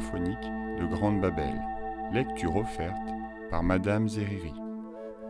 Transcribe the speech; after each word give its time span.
de 0.00 0.86
Grande 0.86 1.20
Babel. 1.20 1.60
Lecture 2.12 2.56
offerte 2.56 2.96
par 3.50 3.62
Madame 3.62 4.08
Zeriri. 4.08 4.54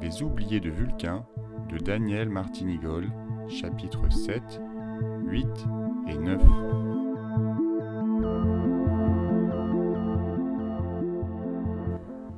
Les 0.01 0.22
oubliés 0.22 0.61
de 0.61 0.71
Vulcain 0.71 1.27
de 1.69 1.77
Daniel 1.79 2.29
Martinigol, 2.29 3.06
chapitres 3.48 4.10
7, 4.13 4.41
8 5.24 5.46
et 6.09 6.19
9. 6.19 6.41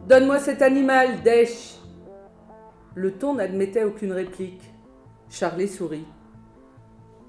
Donne-moi 0.09 0.39
cet 0.39 0.63
animal, 0.63 1.23
Dèche 1.23 1.77
Le 2.95 3.13
ton 3.13 3.35
n'admettait 3.35 3.85
aucune 3.85 4.13
réplique. 4.13 4.63
Charlet 5.29 5.67
sourit. 5.67 6.07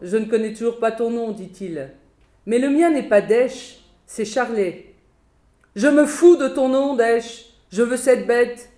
Je 0.02 0.16
ne 0.16 0.26
connais 0.26 0.54
toujours 0.54 0.80
pas 0.80 0.92
ton 0.92 1.12
nom, 1.12 1.32
dit-il. 1.32 1.92
Mais 2.46 2.60
le 2.60 2.70
mien 2.70 2.90
n'est 2.90 3.08
pas 3.10 3.22
Dèche, 3.22 3.84
c'est 4.06 4.26
Charlet. 4.26 4.93
Je 5.76 5.88
me 5.88 6.06
fous 6.06 6.36
de 6.36 6.48
ton 6.48 6.70
nom, 6.70 6.96
Dèche. 6.96 7.46
Je 7.72 7.82
veux 7.82 7.98
cette 7.98 8.28
bête. 8.28 8.70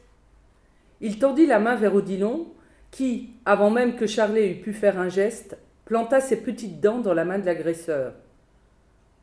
Il 1.01 1.19
tendit 1.19 1.45
la 1.45 1.59
main 1.59 1.75
vers 1.75 1.93
Odilon, 1.93 2.47
qui, 2.91 3.31
avant 3.45 3.69
même 3.69 3.97
que 3.97 4.07
Charlet 4.07 4.51
eût 4.51 4.61
pu 4.61 4.71
faire 4.71 4.97
un 4.97 5.09
geste, 5.09 5.57
planta 5.83 6.21
ses 6.21 6.37
petites 6.37 6.79
dents 6.79 6.99
dans 6.99 7.13
la 7.13 7.25
main 7.25 7.37
de 7.37 7.45
l'agresseur. 7.45 8.13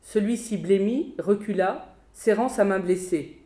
Celui-ci 0.03 0.57
blêmit, 0.57 1.15
recula, 1.17 1.95
serrant 2.13 2.49
sa 2.49 2.63
main 2.63 2.79
blessée. 2.79 3.39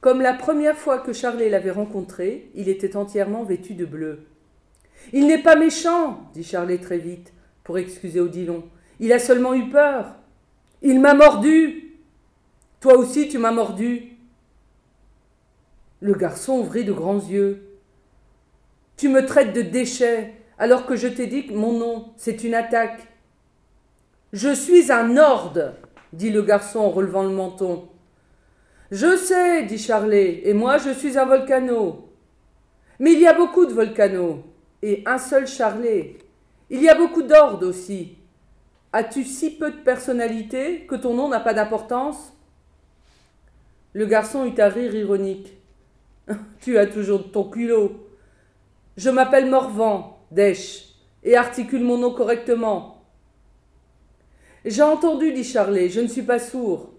Comme 0.00 0.20
la 0.20 0.34
première 0.34 0.76
fois 0.76 0.98
que 0.98 1.12
Charlet 1.12 1.48
l'avait 1.48 1.70
rencontré, 1.70 2.50
il 2.54 2.68
était 2.68 2.96
entièrement 2.96 3.44
vêtu 3.44 3.74
de 3.74 3.84
bleu. 3.84 4.26
Il 5.12 5.28
n'est 5.28 5.42
pas 5.42 5.56
méchant, 5.56 6.28
dit 6.34 6.42
Charlet 6.42 6.78
très 6.78 6.98
vite, 6.98 7.32
pour 7.62 7.78
excuser 7.78 8.20
Odilon. 8.20 8.64
Il 8.98 9.12
a 9.12 9.20
seulement 9.20 9.54
eu 9.54 9.68
peur. 9.68 10.16
Il 10.82 11.00
m'a 11.00 11.14
mordu. 11.14 11.85
Toi 12.86 12.98
aussi, 12.98 13.28
tu 13.28 13.38
m'as 13.38 13.50
mordu. 13.50 14.16
Le 15.98 16.14
garçon 16.14 16.60
ouvrit 16.60 16.84
de 16.84 16.92
grands 16.92 17.18
yeux. 17.18 17.80
Tu 18.96 19.08
me 19.08 19.26
traites 19.26 19.52
de 19.52 19.62
déchet 19.62 20.34
alors 20.56 20.86
que 20.86 20.94
je 20.94 21.08
t'ai 21.08 21.26
dit 21.26 21.48
que 21.48 21.52
mon 21.52 21.72
nom, 21.72 22.12
c'est 22.16 22.44
une 22.44 22.54
attaque. 22.54 23.08
Je 24.32 24.54
suis 24.54 24.92
un 24.92 25.16
orde, 25.16 25.74
dit 26.12 26.30
le 26.30 26.42
garçon 26.42 26.78
en 26.78 26.90
relevant 26.90 27.24
le 27.24 27.30
menton. 27.30 27.88
Je 28.92 29.16
sais, 29.16 29.64
dit 29.64 29.78
Charlet, 29.78 30.42
et 30.44 30.54
moi 30.54 30.78
je 30.78 30.90
suis 30.90 31.18
un 31.18 31.24
volcano. 31.24 32.08
Mais 33.00 33.14
il 33.14 33.18
y 33.20 33.26
a 33.26 33.34
beaucoup 33.34 33.66
de 33.66 33.72
volcanos, 33.72 34.44
et 34.82 35.02
un 35.06 35.18
seul 35.18 35.48
Charlet. 35.48 36.18
Il 36.70 36.80
y 36.80 36.88
a 36.88 36.94
beaucoup 36.94 37.24
d'ordes 37.24 37.64
aussi. 37.64 38.16
As-tu 38.92 39.24
si 39.24 39.58
peu 39.58 39.72
de 39.72 39.78
personnalité 39.78 40.86
que 40.86 40.94
ton 40.94 41.14
nom 41.14 41.28
n'a 41.28 41.40
pas 41.40 41.52
d'importance? 41.52 42.32
Le 43.96 44.04
garçon 44.04 44.44
eut 44.44 44.60
un 44.60 44.68
rire 44.68 44.94
ironique. 44.94 45.54
tu 46.60 46.76
as 46.76 46.86
toujours 46.86 47.32
ton 47.32 47.44
culot. 47.44 48.10
Je 48.98 49.08
m'appelle 49.08 49.48
Morvan, 49.48 50.18
Dèche, 50.30 50.88
et 51.24 51.34
articule 51.34 51.82
mon 51.82 51.96
nom 51.96 52.12
correctement. 52.12 53.06
J'ai 54.66 54.82
entendu, 54.82 55.32
dit 55.32 55.44
Charlet, 55.44 55.88
je 55.88 56.02
ne 56.02 56.08
suis 56.08 56.24
pas 56.24 56.38
sourd. 56.38 56.90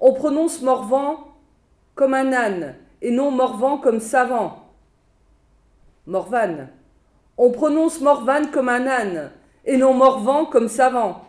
On 0.00 0.12
prononce 0.12 0.60
Morvan 0.60 1.36
comme 1.94 2.14
un 2.14 2.32
âne, 2.32 2.74
et 3.00 3.12
non 3.12 3.30
Morvan 3.30 3.78
comme 3.78 4.00
savant. 4.00 4.72
Morvan. 6.04 6.66
On 7.36 7.52
prononce 7.52 8.00
Morvan 8.00 8.50
comme 8.50 8.70
un 8.70 8.88
âne, 8.88 9.30
et 9.64 9.76
non 9.76 9.94
Morvan 9.94 10.46
comme 10.46 10.68
savant. 10.68 11.26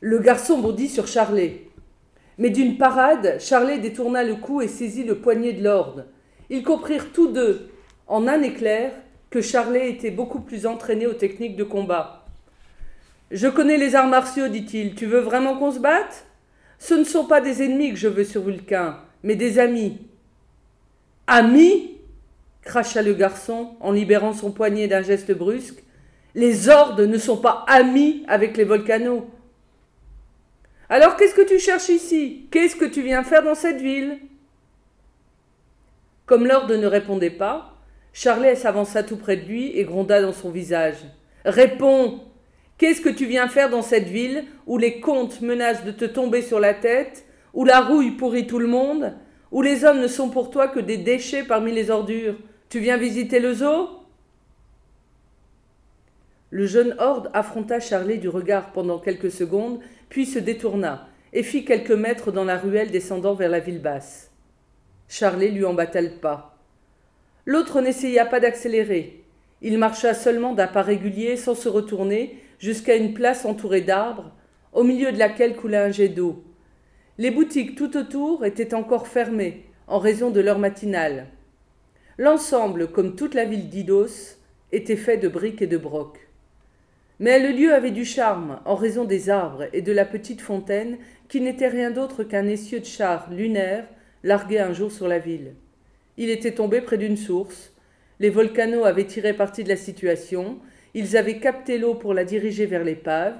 Le 0.00 0.18
garçon 0.18 0.58
bondit 0.58 0.90
sur 0.90 1.06
Charlet. 1.06 1.71
Mais 2.38 2.50
d'une 2.50 2.78
parade, 2.78 3.36
Charlet 3.40 3.78
détourna 3.78 4.24
le 4.24 4.36
cou 4.36 4.60
et 4.62 4.68
saisit 4.68 5.04
le 5.04 5.18
poignet 5.18 5.52
de 5.52 5.64
l'orde. 5.64 6.06
Ils 6.50 6.62
comprirent 6.62 7.12
tous 7.12 7.28
deux, 7.28 7.68
en 8.06 8.26
un 8.26 8.42
éclair, 8.42 8.92
que 9.30 9.40
Charlet 9.40 9.90
était 9.90 10.10
beaucoup 10.10 10.40
plus 10.40 10.66
entraîné 10.66 11.06
aux 11.06 11.14
techniques 11.14 11.56
de 11.56 11.64
combat. 11.64 12.26
Je 13.30 13.48
connais 13.48 13.78
les 13.78 13.94
arts 13.94 14.08
martiaux, 14.08 14.48
dit-il. 14.48 14.94
Tu 14.94 15.06
veux 15.06 15.20
vraiment 15.20 15.56
qu'on 15.56 15.72
se 15.72 15.78
batte? 15.78 16.26
Ce 16.78 16.94
ne 16.94 17.04
sont 17.04 17.24
pas 17.24 17.40
des 17.40 17.62
ennemis 17.62 17.90
que 17.90 17.96
je 17.96 18.08
veux 18.08 18.24
sur 18.24 18.42
Vulcain, 18.42 18.98
mais 19.22 19.36
des 19.36 19.58
amis. 19.58 19.98
Amis 21.26 21.96
cracha 22.60 23.02
le 23.02 23.14
garçon 23.14 23.70
en 23.80 23.92
libérant 23.92 24.32
son 24.32 24.50
poignet 24.50 24.88
d'un 24.88 25.02
geste 25.02 25.32
brusque. 25.32 25.82
Les 26.34 26.68
ordes 26.68 27.00
ne 27.00 27.18
sont 27.18 27.36
pas 27.36 27.64
amis 27.68 28.24
avec 28.28 28.56
les 28.56 28.64
volcanos. 28.64 29.24
Alors 30.92 31.16
qu'est-ce 31.16 31.34
que 31.34 31.48
tu 31.48 31.58
cherches 31.58 31.88
ici? 31.88 32.48
Qu'est-ce 32.50 32.76
que 32.76 32.84
tu 32.84 33.00
viens 33.00 33.24
faire 33.24 33.42
dans 33.42 33.54
cette 33.54 33.80
ville? 33.80 34.18
Comme 36.26 36.46
l'orde 36.46 36.70
ne 36.70 36.86
répondait 36.86 37.30
pas, 37.30 37.78
Charlet 38.12 38.56
s'avança 38.56 39.02
tout 39.02 39.16
près 39.16 39.38
de 39.38 39.46
lui 39.46 39.68
et 39.68 39.84
gronda 39.84 40.20
dans 40.20 40.34
son 40.34 40.50
visage. 40.50 40.98
Réponds! 41.46 42.20
Qu'est-ce 42.76 43.00
que 43.00 43.08
tu 43.08 43.24
viens 43.24 43.48
faire 43.48 43.70
dans 43.70 43.80
cette 43.80 44.08
ville 44.08 44.44
où 44.66 44.76
les 44.76 45.00
contes 45.00 45.40
menacent 45.40 45.86
de 45.86 45.92
te 45.92 46.04
tomber 46.04 46.42
sur 46.42 46.60
la 46.60 46.74
tête, 46.74 47.24
où 47.54 47.64
la 47.64 47.80
rouille 47.80 48.10
pourrit 48.10 48.46
tout 48.46 48.58
le 48.58 48.66
monde, 48.66 49.14
où 49.50 49.62
les 49.62 49.86
hommes 49.86 50.00
ne 50.00 50.08
sont 50.08 50.28
pour 50.28 50.50
toi 50.50 50.68
que 50.68 50.80
des 50.80 50.98
déchets 50.98 51.44
parmi 51.44 51.72
les 51.72 51.90
ordures? 51.90 52.36
Tu 52.68 52.80
viens 52.80 52.98
visiter 52.98 53.40
le 53.40 53.54
zoo? 53.54 53.88
Le 56.50 56.66
jeune 56.66 56.94
horde 56.98 57.30
affronta 57.32 57.80
Charlet 57.80 58.18
du 58.18 58.28
regard 58.28 58.72
pendant 58.72 58.98
quelques 58.98 59.30
secondes, 59.30 59.80
puis 60.12 60.26
se 60.26 60.38
détourna 60.38 61.08
et 61.32 61.42
fit 61.42 61.64
quelques 61.64 61.90
mètres 61.90 62.32
dans 62.32 62.44
la 62.44 62.58
ruelle 62.58 62.90
descendant 62.90 63.32
vers 63.32 63.48
la 63.48 63.60
ville 63.60 63.80
basse. 63.80 64.30
Charlet 65.08 65.48
lui 65.48 65.64
en 65.64 65.72
battait 65.72 66.02
le 66.02 66.10
pas. 66.10 66.58
L'autre 67.46 67.80
n'essaya 67.80 68.26
pas 68.26 68.38
d'accélérer. 68.38 69.24
Il 69.62 69.78
marcha 69.78 70.12
seulement 70.12 70.52
d'un 70.52 70.66
pas 70.66 70.82
régulier 70.82 71.38
sans 71.38 71.54
se 71.54 71.70
retourner 71.70 72.38
jusqu'à 72.58 72.96
une 72.96 73.14
place 73.14 73.46
entourée 73.46 73.80
d'arbres, 73.80 74.32
au 74.74 74.84
milieu 74.84 75.12
de 75.12 75.18
laquelle 75.18 75.56
coulait 75.56 75.78
un 75.78 75.90
jet 75.90 76.10
d'eau. 76.10 76.44
Les 77.16 77.30
boutiques 77.30 77.74
tout 77.74 77.96
autour 77.96 78.44
étaient 78.44 78.74
encore 78.74 79.08
fermées 79.08 79.64
en 79.86 79.98
raison 79.98 80.28
de 80.28 80.42
l'heure 80.42 80.58
matinale. 80.58 81.28
L'ensemble, 82.18 82.88
comme 82.88 83.16
toute 83.16 83.32
la 83.32 83.46
ville 83.46 83.70
d'Idos, 83.70 84.36
était 84.72 84.96
fait 84.96 85.16
de 85.16 85.28
briques 85.28 85.62
et 85.62 85.66
de 85.66 85.78
brocs. 85.78 86.20
Mais 87.22 87.38
le 87.38 87.56
lieu 87.56 87.72
avait 87.72 87.92
du 87.92 88.04
charme 88.04 88.58
en 88.64 88.74
raison 88.74 89.04
des 89.04 89.30
arbres 89.30 89.66
et 89.72 89.80
de 89.80 89.92
la 89.92 90.04
petite 90.04 90.40
fontaine 90.40 90.98
qui 91.28 91.40
n'était 91.40 91.68
rien 91.68 91.92
d'autre 91.92 92.24
qu'un 92.24 92.48
essieu 92.48 92.80
de 92.80 92.84
char 92.84 93.30
lunaire 93.30 93.86
largué 94.24 94.58
un 94.58 94.72
jour 94.72 94.90
sur 94.90 95.06
la 95.06 95.20
ville. 95.20 95.54
Il 96.16 96.30
était 96.30 96.50
tombé 96.50 96.80
près 96.80 96.98
d'une 96.98 97.16
source. 97.16 97.74
Les 98.18 98.28
volcanos 98.28 98.84
avaient 98.84 99.06
tiré 99.06 99.34
parti 99.34 99.62
de 99.62 99.68
la 99.68 99.76
situation. 99.76 100.58
Ils 100.94 101.16
avaient 101.16 101.38
capté 101.38 101.78
l'eau 101.78 101.94
pour 101.94 102.12
la 102.12 102.24
diriger 102.24 102.66
vers 102.66 102.82
l'épave. 102.82 103.36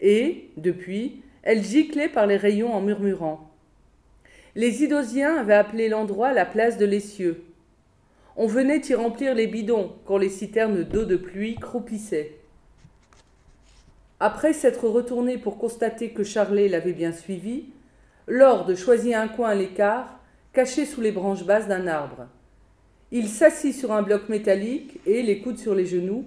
Et, 0.00 0.48
depuis, 0.56 1.20
elle 1.42 1.62
giclait 1.62 2.08
par 2.08 2.26
les 2.26 2.38
rayons 2.38 2.72
en 2.72 2.80
murmurant. 2.80 3.50
Les 4.54 4.82
Idosiens 4.82 5.36
avaient 5.36 5.52
appelé 5.52 5.90
l'endroit 5.90 6.32
la 6.32 6.46
place 6.46 6.78
de 6.78 6.86
l'essieu. 6.86 7.42
On 8.38 8.46
venait 8.46 8.80
y 8.88 8.94
remplir 8.94 9.34
les 9.34 9.46
bidons 9.46 9.92
quand 10.06 10.16
les 10.16 10.30
citernes 10.30 10.84
d'eau 10.84 11.04
de 11.04 11.16
pluie 11.16 11.56
croupissaient. 11.56 12.39
Après 14.20 14.52
s'être 14.52 14.86
retourné 14.86 15.38
pour 15.38 15.56
constater 15.56 16.10
que 16.10 16.24
Charlet 16.24 16.68
l'avait 16.68 16.92
bien 16.92 17.12
suivi, 17.12 17.64
Lord 18.28 18.76
choisit 18.76 19.14
un 19.14 19.28
coin 19.28 19.48
à 19.48 19.54
l'écart, 19.54 20.20
caché 20.52 20.84
sous 20.84 21.00
les 21.00 21.10
branches 21.10 21.44
basses 21.44 21.68
d'un 21.68 21.86
arbre. 21.86 22.26
Il 23.12 23.28
s'assit 23.28 23.74
sur 23.74 23.92
un 23.92 24.02
bloc 24.02 24.28
métallique 24.28 25.00
et, 25.06 25.22
les 25.22 25.40
coudes 25.40 25.58
sur 25.58 25.74
les 25.74 25.86
genoux, 25.86 26.26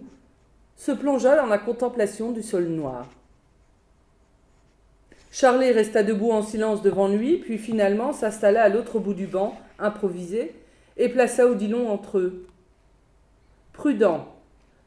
se 0.75 0.91
plongea 0.91 1.35
dans 1.35 1.45
la 1.45 1.59
contemplation 1.59 2.31
du 2.31 2.41
sol 2.41 2.65
noir. 2.65 3.07
Charlet 5.31 5.71
resta 5.71 6.01
debout 6.01 6.31
en 6.31 6.41
silence 6.41 6.81
devant 6.81 7.07
lui, 7.07 7.37
puis 7.37 7.59
finalement 7.59 8.11
s'installa 8.11 8.63
à 8.63 8.69
l'autre 8.69 8.99
bout 8.99 9.13
du 9.13 9.27
banc, 9.27 9.55
improvisé, 9.77 10.55
et 10.97 11.09
plaça 11.09 11.47
Odilon 11.47 11.89
entre 11.89 12.17
eux. 12.17 12.47
Prudent, 13.71 14.27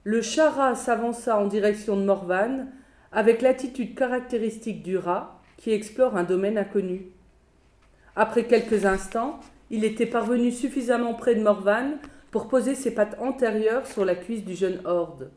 le 0.04 0.22
chara 0.22 0.74
s'avança 0.74 1.38
en 1.38 1.46
direction 1.46 1.96
de 1.96 2.04
Morvan, 2.04 2.66
avec 3.12 3.42
l'attitude 3.42 3.94
caractéristique 3.94 4.82
du 4.82 4.98
rat 4.98 5.40
qui 5.56 5.72
explore 5.72 6.16
un 6.16 6.24
domaine 6.24 6.58
inconnu. 6.58 7.06
Après 8.14 8.44
quelques 8.44 8.84
instants, 8.84 9.40
il 9.70 9.84
était 9.84 10.06
parvenu 10.06 10.50
suffisamment 10.50 11.14
près 11.14 11.34
de 11.34 11.42
Morvan 11.42 11.98
pour 12.30 12.48
poser 12.48 12.74
ses 12.74 12.94
pattes 12.94 13.16
antérieures 13.20 13.86
sur 13.86 14.04
la 14.04 14.14
cuisse 14.14 14.44
du 14.44 14.54
jeune 14.54 14.80
horde. 14.84 15.30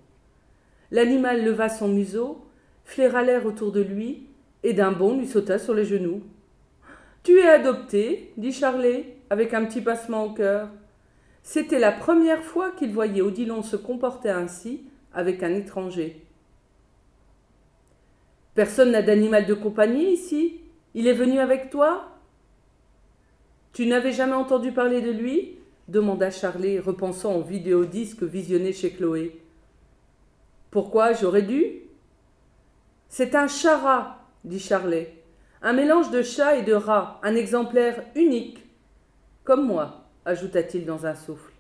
L'animal 0.92 1.44
leva 1.44 1.70
son 1.70 1.88
museau, 1.88 2.46
flaira 2.86 3.22
l'air 3.24 3.46
autour 3.46 3.72
de 3.72 3.82
lui, 3.82 4.28
et 4.64 4.74
d'un 4.74 4.92
bond 4.92 5.18
lui 5.18 5.28
sauta 5.28 5.60
sur 5.60 5.74
les 5.74 5.86
genoux. 5.86 6.22
Tu 7.24 7.38
es 7.40 7.48
adopté, 7.48 8.34
dit 8.38 8.52
Charlet, 8.52 9.18
avec 9.30 9.54
un 9.54 9.66
petit 9.66 9.82
passement 9.82 10.26
au 10.26 10.34
cœur. 10.34 10.70
C'était 11.44 11.80
la 11.80 11.92
première 11.92 12.44
fois 12.44 12.72
qu'il 12.72 12.92
voyait 12.92 13.22
Odilon 13.22 13.64
se 13.64 13.76
comporter 13.76 14.30
ainsi 14.30 14.84
avec 15.14 15.44
un 15.44 15.54
étranger. 15.54 16.26
Personne 18.60 18.92
n'a 18.92 19.02
d'animal 19.02 19.46
de 19.46 19.54
compagnie 19.54 20.12
ici 20.12 20.60
Il 20.94 21.08
est 21.08 21.14
venu 21.14 21.40
avec 21.40 21.70
toi 21.70 22.10
Tu 23.72 23.86
n'avais 23.86 24.12
jamais 24.12 24.34
entendu 24.34 24.74
parler 24.74 25.00
de 25.00 25.12
lui? 25.12 25.56
demanda 25.88 26.30
Charlet, 26.30 26.78
repensant 26.78 27.38
au 27.38 27.42
vidéodisque 27.42 28.24
visionné 28.24 28.74
chez 28.74 28.92
Chloé. 28.92 29.40
Pourquoi? 30.72 31.14
J'aurais 31.14 31.44
dû 31.44 31.84
C'est 33.08 33.34
un 33.34 33.48
chara, 33.48 34.28
dit 34.44 34.60
Charlet. 34.60 35.14
Un 35.62 35.72
mélange 35.72 36.12
de 36.12 36.22
chat 36.22 36.58
et 36.58 36.64
de 36.64 36.74
rat, 36.74 37.22
un 37.24 37.36
exemplaire 37.36 38.04
unique. 38.14 38.62
Comme 39.46 39.66
moi, 39.66 40.04
ajouta-t-il 40.26 40.86
dans 40.86 41.06
un 41.06 41.16
souffle. 41.16 41.54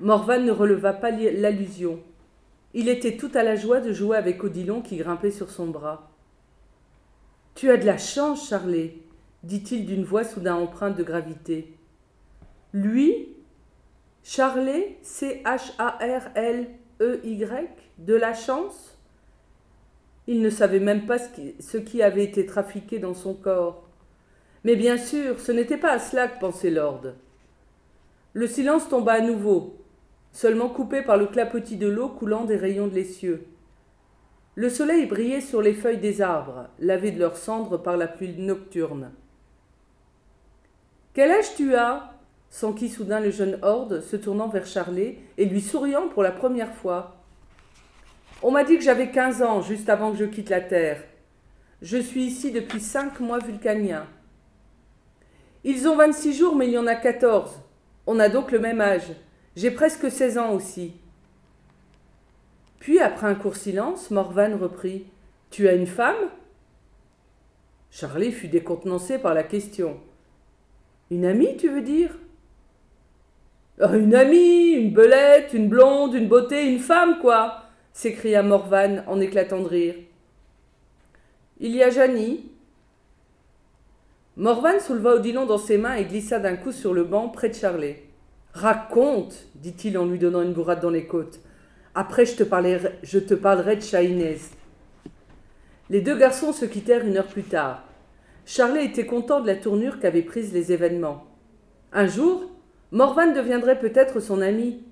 Morvan 0.00 0.40
ne 0.40 0.50
releva 0.50 0.94
pas 0.94 1.12
l'allusion. 1.12 2.00
Il 2.72 2.88
était 2.88 3.16
tout 3.16 3.30
à 3.34 3.42
la 3.42 3.56
joie 3.56 3.80
de 3.80 3.92
jouer 3.92 4.16
avec 4.16 4.44
Odilon 4.44 4.80
qui 4.80 4.96
grimpait 4.96 5.30
sur 5.30 5.50
son 5.50 5.66
bras. 5.66 6.10
Tu 7.54 7.70
as 7.70 7.76
de 7.76 7.84
la 7.84 7.98
chance, 7.98 8.48
Charlet, 8.48 8.98
dit-il 9.42 9.86
d'une 9.86 10.04
voix 10.04 10.22
soudain 10.24 10.54
empreinte 10.54 10.96
de 10.96 11.02
gravité. 11.02 11.74
Lui, 12.72 13.28
Charlet, 14.22 14.98
C-H-A-R-L-E-Y, 15.02 15.68
de 17.98 18.14
la 18.14 18.34
chance? 18.34 18.96
Il 20.28 20.42
ne 20.42 20.50
savait 20.50 20.78
même 20.78 21.06
pas 21.06 21.18
ce 21.18 21.76
qui 21.78 22.02
avait 22.02 22.24
été 22.24 22.46
trafiqué 22.46 23.00
dans 23.00 23.14
son 23.14 23.34
corps. 23.34 23.88
Mais 24.62 24.76
bien 24.76 24.96
sûr, 24.96 25.40
ce 25.40 25.50
n'était 25.50 25.78
pas 25.78 25.90
à 25.92 25.98
cela 25.98 26.28
que 26.28 26.38
pensait 26.38 26.70
Lord. 26.70 27.14
Le 28.32 28.46
silence 28.46 28.88
tomba 28.88 29.14
à 29.14 29.20
nouveau, 29.22 29.79
seulement 30.32 30.68
coupé 30.68 31.02
par 31.02 31.16
le 31.16 31.26
clapotis 31.26 31.76
de 31.76 31.88
l'eau 31.88 32.08
coulant 32.08 32.44
des 32.44 32.56
rayons 32.56 32.86
de 32.86 32.94
l'essieu. 32.94 33.46
Le 34.54 34.68
soleil 34.68 35.06
brillait 35.06 35.40
sur 35.40 35.62
les 35.62 35.74
feuilles 35.74 35.98
des 35.98 36.22
arbres, 36.22 36.68
lavées 36.78 37.12
de 37.12 37.18
leurs 37.18 37.36
cendres 37.36 37.78
par 37.78 37.96
la 37.96 38.08
pluie 38.08 38.34
nocturne. 38.36 39.12
Quel 41.14 41.30
âge 41.30 41.54
tu 41.56 41.74
as? 41.74 42.12
s'enquit 42.50 42.88
soudain 42.88 43.20
le 43.20 43.30
jeune 43.30 43.58
Horde, 43.62 44.00
se 44.00 44.16
tournant 44.16 44.48
vers 44.48 44.66
Charlet 44.66 45.18
et 45.38 45.44
lui 45.44 45.60
souriant 45.60 46.08
pour 46.08 46.22
la 46.22 46.32
première 46.32 46.74
fois. 46.74 47.16
On 48.42 48.50
m'a 48.50 48.64
dit 48.64 48.76
que 48.76 48.82
j'avais 48.82 49.10
quinze 49.10 49.40
ans, 49.40 49.62
juste 49.62 49.88
avant 49.88 50.10
que 50.10 50.18
je 50.18 50.24
quitte 50.24 50.50
la 50.50 50.60
Terre. 50.60 51.02
Je 51.82 51.96
suis 51.96 52.24
ici 52.24 52.50
depuis 52.50 52.80
cinq 52.80 53.20
mois 53.20 53.38
vulcaniens. 53.38 54.06
Ils 55.62 55.86
ont 55.88 55.96
vingt-six 55.96 56.34
jours, 56.34 56.56
mais 56.56 56.66
il 56.66 56.72
y 56.72 56.78
en 56.78 56.86
a 56.86 56.94
quatorze. 56.94 57.60
On 58.06 58.18
a 58.18 58.28
donc 58.28 58.50
le 58.50 58.58
même 58.58 58.80
âge. 58.80 59.12
J'ai 59.56 59.70
presque 59.70 60.10
seize 60.10 60.38
ans 60.38 60.52
aussi. 60.52 60.92
Puis, 62.78 63.00
après 63.00 63.26
un 63.26 63.34
court 63.34 63.56
silence, 63.56 64.10
Morvan 64.10 64.56
reprit. 64.58 65.06
Tu 65.50 65.68
as 65.68 65.74
une 65.74 65.86
femme? 65.86 66.30
Charlie 67.90 68.32
fut 68.32 68.48
décontenancé 68.48 69.18
par 69.18 69.34
la 69.34 69.42
question. 69.42 69.98
Une 71.10 71.24
amie, 71.24 71.56
tu 71.56 71.68
veux 71.68 71.82
dire? 71.82 72.16
Oh, 73.82 73.92
Une 73.92 74.14
amie, 74.14 74.70
une 74.70 74.92
belette, 74.92 75.52
une 75.52 75.68
blonde, 75.68 76.14
une 76.14 76.28
beauté, 76.28 76.70
une 76.70 76.78
femme, 76.78 77.18
quoi 77.20 77.64
s'écria 77.92 78.42
Morvan 78.42 79.02
en 79.06 79.20
éclatant 79.20 79.60
de 79.60 79.68
rire. 79.68 79.94
Il 81.58 81.74
y 81.74 81.82
a 81.82 81.90
Janie. 81.90 82.50
Morvan 84.36 84.80
souleva 84.80 85.14
Odilon 85.16 85.44
dans 85.44 85.58
ses 85.58 85.76
mains 85.76 85.96
et 85.96 86.04
glissa 86.04 86.38
d'un 86.38 86.56
coup 86.56 86.72
sur 86.72 86.94
le 86.94 87.04
banc 87.04 87.28
près 87.28 87.50
de 87.50 87.54
Charlet. 87.54 88.04
Raconte, 88.52 89.46
dit-il 89.54 89.96
en 89.96 90.06
lui 90.06 90.18
donnant 90.18 90.42
une 90.42 90.52
bourrade 90.52 90.80
dans 90.80 90.90
les 90.90 91.06
côtes. 91.06 91.40
Après, 91.94 92.26
je 92.26 92.36
te 92.36 93.34
parlerai, 93.34 93.76
de 93.76 93.80
Chahinez. 93.80 94.38
Les 95.88 96.00
deux 96.00 96.16
garçons 96.16 96.52
se 96.52 96.64
quittèrent 96.64 97.06
une 97.06 97.16
heure 97.16 97.26
plus 97.26 97.44
tard. 97.44 97.84
Charlet 98.46 98.84
était 98.84 99.06
content 99.06 99.40
de 99.40 99.46
la 99.46 99.56
tournure 99.56 100.00
qu'avaient 100.00 100.22
prise 100.22 100.52
les 100.52 100.72
événements. 100.72 101.26
Un 101.92 102.06
jour, 102.06 102.50
Morvan 102.92 103.32
deviendrait 103.32 103.78
peut-être 103.78 104.20
son 104.20 104.40
ami. 104.40 104.82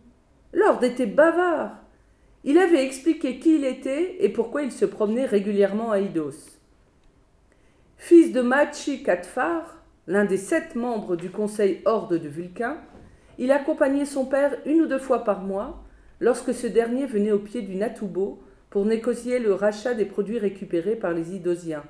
Lord 0.53 0.83
était 0.85 1.07
bavard. 1.07 1.73
Il 2.45 2.59
avait 2.59 2.85
expliqué 2.85 3.39
qui 3.39 3.57
il 3.57 3.65
était 3.65 4.17
et 4.21 4.29
pourquoi 4.29 4.63
il 4.63 4.73
se 4.73 4.85
promenait 4.85 5.27
régulièrement 5.27 5.91
à 5.91 5.99
Idos. 5.99 6.59
Fils 7.97 8.33
de 8.33 8.41
Machi 8.41 9.03
Katfar, 9.03 9.83
l'un 10.07 10.25
des 10.25 10.37
sept 10.37 10.77
membres 10.77 11.17
du 11.17 11.31
conseil 11.31 11.83
horde 11.85 12.19
de 12.19 12.29
Vulcain, 12.29 12.79
il 13.39 13.53
accompagnait 13.53 14.05
son 14.05 14.27
père 14.27 14.57
une 14.67 14.83
ou 14.83 14.87
deux 14.87 14.99
fois 14.99 15.25
par 15.25 15.41
mois 15.41 15.83
lorsque 16.21 16.53
ce 16.53 16.67
dernier 16.67 17.07
venait 17.07 17.33
au 17.33 17.39
pied 17.39 17.63
du 17.63 17.77
Natubo 17.77 18.43
pour 18.71 18.85
négocier 18.85 19.39
le 19.39 19.55
rachat 19.55 19.95
des 19.95 20.05
produits 20.05 20.39
récupérés 20.39 20.97
par 20.97 21.13
les 21.13 21.35
Idosiens. 21.35 21.85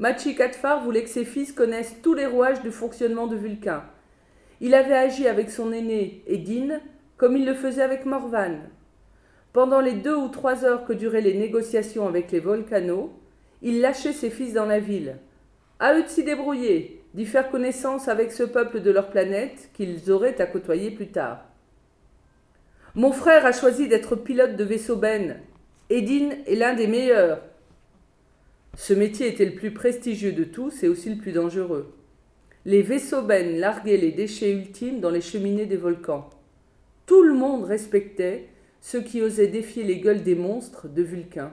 Machi 0.00 0.34
Katfar 0.36 0.84
voulait 0.84 1.02
que 1.02 1.08
ses 1.08 1.24
fils 1.24 1.52
connaissent 1.52 1.96
tous 2.02 2.14
les 2.14 2.26
rouages 2.26 2.62
du 2.62 2.70
fonctionnement 2.70 3.26
de 3.26 3.36
Vulcain. 3.36 3.84
Il 4.60 4.74
avait 4.74 4.94
agi 4.94 5.26
avec 5.26 5.50
son 5.50 5.72
aîné, 5.72 6.22
Edine, 6.26 6.80
comme 7.16 7.36
il 7.36 7.46
le 7.46 7.54
faisait 7.54 7.82
avec 7.82 8.04
Morvan. 8.04 8.58
Pendant 9.52 9.80
les 9.80 9.94
deux 9.94 10.14
ou 10.14 10.28
trois 10.28 10.64
heures 10.64 10.84
que 10.84 10.92
duraient 10.92 11.20
les 11.20 11.34
négociations 11.34 12.06
avec 12.06 12.30
les 12.30 12.40
volcanos, 12.40 13.10
il 13.62 13.80
lâchait 13.80 14.12
ses 14.12 14.30
fils 14.30 14.52
dans 14.52 14.66
la 14.66 14.78
ville. 14.78 15.16
À 15.80 15.94
eux 15.94 16.02
de 16.02 16.08
s'y 16.08 16.22
débrouiller, 16.22 16.97
d'y 17.18 17.26
faire 17.26 17.50
connaissance 17.50 18.06
avec 18.06 18.30
ce 18.30 18.44
peuple 18.44 18.80
de 18.80 18.92
leur 18.92 19.10
planète 19.10 19.70
qu'ils 19.74 20.12
auraient 20.12 20.40
à 20.40 20.46
côtoyer 20.46 20.92
plus 20.92 21.08
tard. 21.08 21.44
Mon 22.94 23.10
frère 23.10 23.44
a 23.44 23.50
choisi 23.50 23.88
d'être 23.88 24.14
pilote 24.14 24.54
de 24.54 24.62
vaisseau 24.62 24.94
Ben. 24.94 25.40
Edine 25.90 26.36
est 26.46 26.54
l'un 26.54 26.74
des 26.74 26.86
meilleurs. 26.86 27.42
Ce 28.76 28.94
métier 28.94 29.26
était 29.26 29.46
le 29.46 29.56
plus 29.56 29.72
prestigieux 29.72 30.30
de 30.30 30.44
tous 30.44 30.84
et 30.84 30.88
aussi 30.88 31.10
le 31.10 31.16
plus 31.16 31.32
dangereux. 31.32 31.92
Les 32.64 32.82
vaisseaux 32.82 33.22
Ben 33.22 33.58
larguaient 33.58 33.96
les 33.96 34.12
déchets 34.12 34.52
ultimes 34.52 35.00
dans 35.00 35.10
les 35.10 35.20
cheminées 35.20 35.66
des 35.66 35.76
volcans. 35.76 36.30
Tout 37.06 37.24
le 37.24 37.34
monde 37.34 37.64
respectait 37.64 38.46
ceux 38.80 39.00
qui 39.02 39.22
osaient 39.22 39.48
défier 39.48 39.82
les 39.82 39.98
gueules 39.98 40.22
des 40.22 40.36
monstres 40.36 40.86
de 40.86 41.02
Vulcain. 41.02 41.52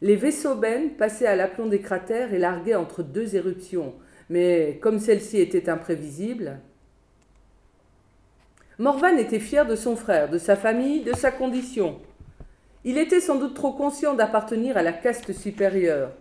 Les 0.00 0.16
vaisseaux 0.16 0.54
Ben 0.54 0.88
passaient 0.96 1.26
à 1.26 1.36
l'aplomb 1.36 1.66
des 1.66 1.80
cratères 1.80 2.32
et 2.32 2.38
larguaient 2.38 2.74
entre 2.74 3.02
deux 3.02 3.36
éruptions, 3.36 3.92
mais 4.30 4.78
comme 4.82 4.98
celle-ci 4.98 5.38
était 5.38 5.68
imprévisible. 5.68 6.60
Morvan 8.78 9.18
était 9.18 9.38
fier 9.38 9.66
de 9.66 9.76
son 9.76 9.96
frère, 9.96 10.30
de 10.30 10.38
sa 10.38 10.56
famille, 10.56 11.02
de 11.02 11.14
sa 11.14 11.30
condition. 11.30 12.00
Il 12.84 12.98
était 12.98 13.20
sans 13.20 13.36
doute 13.36 13.54
trop 13.54 13.72
conscient 13.72 14.14
d'appartenir 14.14 14.76
à 14.76 14.82
la 14.82 14.92
caste 14.92 15.32
supérieure. 15.32 16.12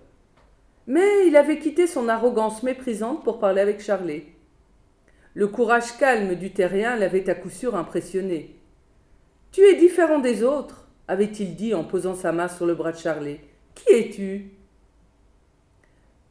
Mais 0.85 1.27
il 1.27 1.35
avait 1.35 1.59
quitté 1.59 1.87
son 1.87 2.09
arrogance 2.09 2.63
méprisante 2.63 3.23
pour 3.23 3.39
parler 3.39 3.61
avec 3.61 3.81
Charlet. 3.81 4.25
Le 5.33 5.47
courage 5.47 5.97
calme 5.97 6.35
du 6.35 6.51
terrien 6.51 6.95
l'avait 6.97 7.29
à 7.29 7.35
coup 7.35 7.49
sûr 7.49 7.75
impressionné. 7.75 8.55
Tu 9.51 9.61
es 9.61 9.75
différent 9.75 10.19
des 10.19 10.43
autres, 10.43 10.87
avait-il 11.07 11.55
dit 11.55 11.73
en 11.73 11.83
posant 11.83 12.15
sa 12.15 12.31
main 12.31 12.47
sur 12.47 12.65
le 12.65 12.75
bras 12.75 12.91
de 12.91 12.97
Charlet. 12.97 13.39
Qui 13.73 13.93
es-tu? 13.93 14.51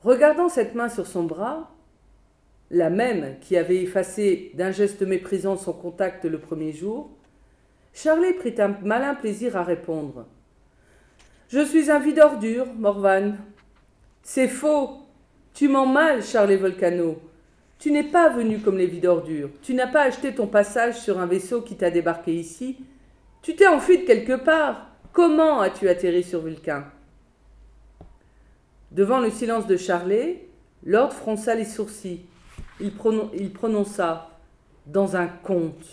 Regardant 0.02 0.49
cette 0.49 0.75
main 0.75 0.88
sur 0.88 1.07
son 1.07 1.25
bras, 1.25 1.71
la 2.71 2.88
même 2.88 3.37
qui 3.40 3.57
avait 3.57 3.83
effacé 3.83 4.52
d'un 4.54 4.71
geste 4.71 5.02
méprisant 5.02 5.57
son 5.57 5.73
contact 5.73 6.25
le 6.25 6.38
premier 6.38 6.73
jour, 6.73 7.11
Charlet 7.92 8.33
prit 8.33 8.54
un 8.59 8.76
malin 8.83 9.14
plaisir 9.14 9.57
à 9.57 9.64
répondre. 9.64 10.26
Je 11.49 11.64
suis 11.64 11.90
un 11.90 11.99
vide 11.99 12.21
ordure, 12.21 12.66
Morvan. 12.78 13.33
C'est 14.23 14.49
faux. 14.49 14.90
Tu 15.52 15.69
mens 15.69 15.87
mal, 15.87 16.23
Charlet 16.23 16.57
Volcano. 16.57 17.21
Tu 17.80 17.90
n'es 17.90 18.04
pas 18.04 18.28
venu 18.28 18.61
comme 18.61 18.78
les 18.78 18.87
vides 18.87 19.07
ordures. 19.07 19.50
Tu 19.62 19.75
n'as 19.75 19.88
pas 19.88 20.02
acheté 20.02 20.35
ton 20.35 20.47
passage 20.47 21.00
sur 21.00 21.19
un 21.19 21.26
vaisseau 21.26 21.62
qui 21.62 21.75
t'a 21.75 21.90
débarqué 21.90 22.33
ici. 22.33 22.78
Tu 23.42 23.57
t'es 23.57 23.66
enfui 23.66 23.99
de 23.99 24.04
quelque 24.04 24.37
part. 24.45 24.87
Comment 25.12 25.61
as-tu 25.61 25.88
atterri 25.88 26.23
sur 26.23 26.40
Vulcain? 26.40 26.85
Devant 28.90 29.20
le 29.20 29.30
silence 29.30 29.66
de 29.66 29.76
Charlet, 29.76 30.49
Lord 30.85 31.12
fronça 31.12 31.54
les 31.54 31.64
sourcils. 31.64 32.23
Il, 32.80 32.92
prononça 33.52 34.30
Dans 34.87 35.16
un 35.16 35.28
conte. 35.28 35.87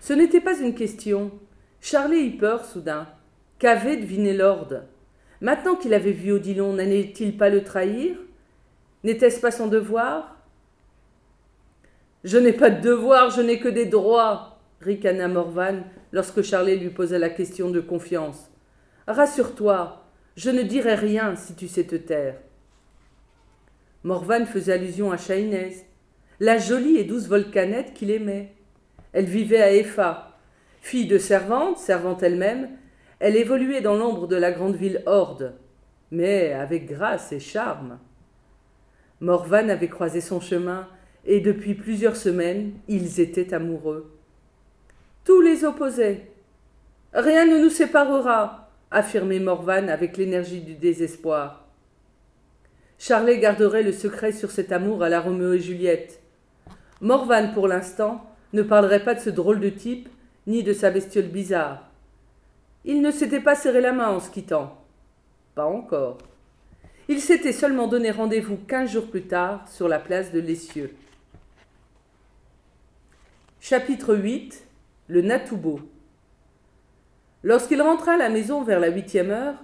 Ce 0.00 0.12
n'était 0.12 0.40
pas 0.40 0.58
une 0.58 0.74
question. 0.74 1.32
Charlet 1.80 2.24
eut 2.24 2.38
peur 2.38 2.64
soudain. 2.64 3.06
Qu'avait 3.58 3.96
deviné 3.96 4.32
Lord? 4.32 4.68
Maintenant 5.40 5.74
qu'il 5.74 5.92
avait 5.92 6.12
vu 6.12 6.32
Odilon, 6.32 6.72
n'allait-il 6.72 7.36
pas 7.36 7.50
le 7.50 7.62
trahir? 7.62 8.16
N'était-ce 9.04 9.40
pas 9.40 9.50
son 9.50 9.66
devoir? 9.66 10.36
Je 12.24 12.38
n'ai 12.38 12.52
pas 12.52 12.70
de 12.70 12.80
devoir, 12.80 13.30
je 13.30 13.42
n'ai 13.42 13.60
que 13.60 13.68
des 13.68 13.86
droits, 13.86 14.58
ricana 14.80 15.28
Morvan 15.28 15.82
lorsque 16.12 16.42
Charlet 16.42 16.76
lui 16.76 16.90
posa 16.90 17.18
la 17.18 17.30
question 17.30 17.70
de 17.70 17.80
confiance. 17.80 18.50
Rassure-toi, 19.06 20.05
je 20.36 20.50
ne 20.50 20.62
dirai 20.62 20.94
rien 20.94 21.34
si 21.34 21.54
tu 21.54 21.66
sais 21.66 21.84
te 21.84 21.96
taire. 21.96 22.36
Morvan 24.04 24.44
faisait 24.46 24.74
allusion 24.74 25.10
à 25.10 25.16
Chahinez, 25.16 25.84
la 26.38 26.58
jolie 26.58 26.98
et 26.98 27.04
douce 27.04 27.26
volcanette 27.26 27.94
qu'il 27.94 28.10
aimait. 28.10 28.54
Elle 29.12 29.24
vivait 29.24 29.62
à 29.62 29.72
Effa. 29.72 30.36
Fille 30.82 31.08
de 31.08 31.18
servante, 31.18 31.78
servante 31.78 32.22
elle-même, 32.22 32.68
elle 33.18 33.36
évoluait 33.36 33.80
dans 33.80 33.96
l'ombre 33.96 34.26
de 34.26 34.36
la 34.36 34.52
grande 34.52 34.76
ville 34.76 35.02
Horde. 35.06 35.54
mais 36.12 36.52
avec 36.52 36.86
grâce 36.86 37.32
et 37.32 37.40
charme. 37.40 37.98
Morvan 39.20 39.70
avait 39.70 39.88
croisé 39.88 40.20
son 40.20 40.40
chemin, 40.40 40.86
et 41.24 41.40
depuis 41.40 41.74
plusieurs 41.74 42.14
semaines, 42.14 42.74
ils 42.86 43.18
étaient 43.18 43.54
amoureux. 43.54 44.14
Tout 45.24 45.40
les 45.40 45.64
opposait. 45.64 46.30
Rien 47.12 47.46
ne 47.46 47.58
nous 47.58 47.70
séparera, 47.70 48.65
affirmait 48.90 49.40
Morvan 49.40 49.88
avec 49.88 50.16
l'énergie 50.16 50.60
du 50.60 50.74
désespoir. 50.74 51.66
Charlet 52.98 53.38
garderait 53.38 53.82
le 53.82 53.92
secret 53.92 54.32
sur 54.32 54.50
cet 54.50 54.72
amour 54.72 55.02
à 55.02 55.08
la 55.08 55.20
Roméo 55.20 55.52
et 55.52 55.60
Juliette. 55.60 56.22
Morvan, 57.00 57.52
pour 57.52 57.68
l'instant, 57.68 58.24
ne 58.52 58.62
parlerait 58.62 59.04
pas 59.04 59.14
de 59.14 59.20
ce 59.20 59.30
drôle 59.30 59.60
de 59.60 59.68
type, 59.68 60.08
ni 60.46 60.62
de 60.62 60.72
sa 60.72 60.90
bestiole 60.90 61.26
bizarre. 61.26 61.90
Il 62.84 63.02
ne 63.02 63.10
s'était 63.10 63.40
pas 63.40 63.54
serré 63.54 63.80
la 63.80 63.92
main 63.92 64.08
en 64.08 64.20
se 64.20 64.30
quittant. 64.30 64.82
Pas 65.54 65.66
encore. 65.66 66.18
Il 67.08 67.20
s'était 67.20 67.52
seulement 67.52 67.88
donné 67.88 68.10
rendez-vous 68.10 68.56
quinze 68.56 68.92
jours 68.92 69.08
plus 69.08 69.26
tard 69.26 69.68
sur 69.68 69.88
la 69.88 69.98
place 69.98 70.32
de 70.32 70.40
l'Essieux. 70.40 70.94
Chapitre 73.60 74.14
8 74.14 74.64
Le 75.08 75.22
Natoubo 75.22 75.80
Lorsqu'il 77.46 77.80
rentra 77.80 78.14
à 78.14 78.16
la 78.16 78.28
maison 78.28 78.64
vers 78.64 78.80
la 78.80 78.88
huitième 78.88 79.30
heure, 79.30 79.54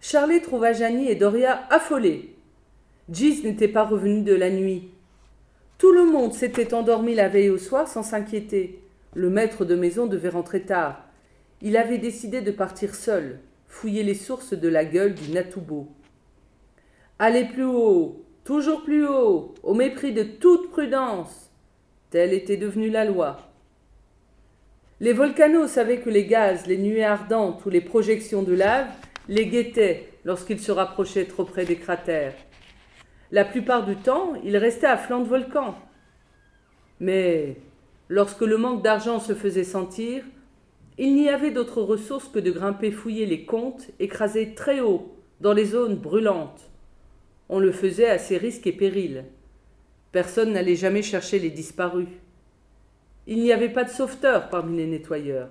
Charlie 0.00 0.40
trouva 0.40 0.72
Janie 0.72 1.08
et 1.08 1.16
Doria 1.16 1.66
affolés. 1.68 2.36
Giz 3.10 3.42
n'était 3.42 3.66
pas 3.66 3.82
revenu 3.82 4.22
de 4.22 4.36
la 4.36 4.50
nuit. 4.50 4.90
Tout 5.78 5.90
le 5.90 6.04
monde 6.04 6.32
s'était 6.32 6.72
endormi 6.72 7.12
la 7.16 7.28
veille 7.28 7.50
au 7.50 7.58
soir 7.58 7.88
sans 7.88 8.04
s'inquiéter. 8.04 8.78
Le 9.14 9.30
maître 9.30 9.64
de 9.64 9.74
maison 9.74 10.06
devait 10.06 10.28
rentrer 10.28 10.62
tard. 10.62 11.08
Il 11.60 11.76
avait 11.76 11.98
décidé 11.98 12.40
de 12.40 12.52
partir 12.52 12.94
seul, 12.94 13.40
fouiller 13.66 14.04
les 14.04 14.14
sources 14.14 14.54
de 14.54 14.68
la 14.68 14.84
gueule 14.84 15.14
du 15.14 15.32
Natoubo. 15.32 15.88
Allez 17.18 17.46
plus 17.46 17.64
haut, 17.64 18.22
toujours 18.44 18.84
plus 18.84 19.08
haut, 19.08 19.56
au 19.64 19.74
mépris 19.74 20.12
de 20.12 20.22
toute 20.22 20.70
prudence. 20.70 21.50
Telle 22.10 22.32
était 22.32 22.58
devenue 22.58 22.90
la 22.90 23.04
loi. 23.04 23.53
Les 25.04 25.12
volcanos 25.12 25.68
savaient 25.70 26.00
que 26.00 26.08
les 26.08 26.24
gaz, 26.24 26.66
les 26.66 26.78
nuées 26.78 27.04
ardentes 27.04 27.66
ou 27.66 27.68
les 27.68 27.82
projections 27.82 28.42
de 28.42 28.54
lave 28.54 28.86
les 29.28 29.44
guettaient 29.44 30.08
lorsqu'ils 30.24 30.60
se 30.60 30.72
rapprochaient 30.72 31.26
trop 31.26 31.44
près 31.44 31.66
des 31.66 31.76
cratères. 31.76 32.32
La 33.30 33.44
plupart 33.44 33.84
du 33.84 33.96
temps, 33.96 34.32
ils 34.44 34.56
restaient 34.56 34.86
à 34.86 34.96
flanc 34.96 35.20
de 35.20 35.28
volcan. 35.28 35.74
Mais 37.00 37.58
lorsque 38.08 38.40
le 38.40 38.56
manque 38.56 38.82
d'argent 38.82 39.20
se 39.20 39.34
faisait 39.34 39.62
sentir, 39.62 40.24
il 40.96 41.14
n'y 41.14 41.28
avait 41.28 41.50
d'autre 41.50 41.82
ressource 41.82 42.28
que 42.28 42.38
de 42.38 42.50
grimper 42.50 42.90
fouiller 42.90 43.26
les 43.26 43.44
comptes 43.44 43.90
écrasés 44.00 44.54
très 44.54 44.80
haut 44.80 45.14
dans 45.42 45.52
les 45.52 45.66
zones 45.66 45.96
brûlantes. 45.96 46.70
On 47.50 47.58
le 47.58 47.72
faisait 47.72 48.08
à 48.08 48.16
ses 48.16 48.38
risques 48.38 48.66
et 48.66 48.72
périls. 48.72 49.26
Personne 50.12 50.54
n'allait 50.54 50.76
jamais 50.76 51.02
chercher 51.02 51.38
les 51.38 51.50
disparus. 51.50 52.08
Il 53.26 53.42
n'y 53.42 53.52
avait 53.52 53.70
pas 53.70 53.84
de 53.84 53.90
sauveteur 53.90 54.50
parmi 54.50 54.76
les 54.76 54.86
nettoyeurs. 54.86 55.48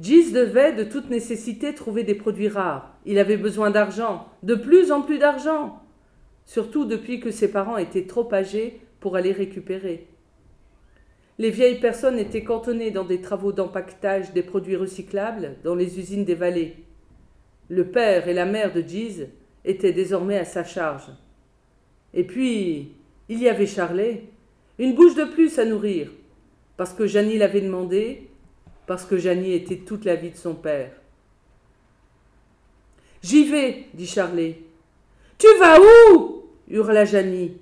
Giz 0.00 0.32
devait 0.32 0.72
de 0.72 0.84
toute 0.84 1.08
nécessité 1.08 1.74
trouver 1.74 2.02
des 2.02 2.14
produits 2.14 2.48
rares. 2.48 2.96
Il 3.06 3.18
avait 3.18 3.36
besoin 3.36 3.70
d'argent, 3.70 4.28
de 4.42 4.54
plus 4.54 4.90
en 4.90 5.02
plus 5.02 5.18
d'argent, 5.18 5.80
surtout 6.44 6.84
depuis 6.84 7.20
que 7.20 7.30
ses 7.30 7.50
parents 7.50 7.76
étaient 7.76 8.06
trop 8.06 8.32
âgés 8.34 8.80
pour 9.00 9.16
aller 9.16 9.32
récupérer. 9.32 10.08
Les 11.38 11.50
vieilles 11.50 11.80
personnes 11.80 12.18
étaient 12.18 12.44
cantonnées 12.44 12.90
dans 12.90 13.04
des 13.04 13.20
travaux 13.20 13.52
d'empaquetage 13.52 14.32
des 14.32 14.42
produits 14.42 14.76
recyclables 14.76 15.56
dans 15.64 15.74
les 15.74 15.98
usines 15.98 16.24
des 16.24 16.34
vallées. 16.34 16.76
Le 17.68 17.86
père 17.88 18.28
et 18.28 18.34
la 18.34 18.46
mère 18.46 18.72
de 18.72 18.80
Giz 18.80 19.28
était 19.64 19.92
désormais 19.92 20.38
à 20.38 20.44
sa 20.44 20.64
charge. 20.64 21.10
Et 22.12 22.24
puis, 22.24 22.92
il 23.28 23.40
y 23.40 23.48
avait 23.48 23.66
Charlet, 23.66 24.24
une 24.78 24.94
bouche 24.94 25.14
de 25.14 25.24
plus 25.24 25.58
à 25.58 25.64
nourrir, 25.64 26.10
parce 26.76 26.92
que 26.92 27.06
Janie 27.06 27.38
l'avait 27.38 27.60
demandé, 27.60 28.28
parce 28.86 29.04
que 29.04 29.16
Janie 29.16 29.52
était 29.52 29.78
toute 29.78 30.04
la 30.04 30.16
vie 30.16 30.30
de 30.30 30.36
son 30.36 30.54
père. 30.54 30.90
J'y 33.22 33.44
vais, 33.44 33.86
dit 33.94 34.06
Charlet. 34.06 34.58
Tu 35.38 35.46
vas 35.58 35.78
où? 35.80 36.44
hurla 36.68 37.04
Janie. 37.04 37.56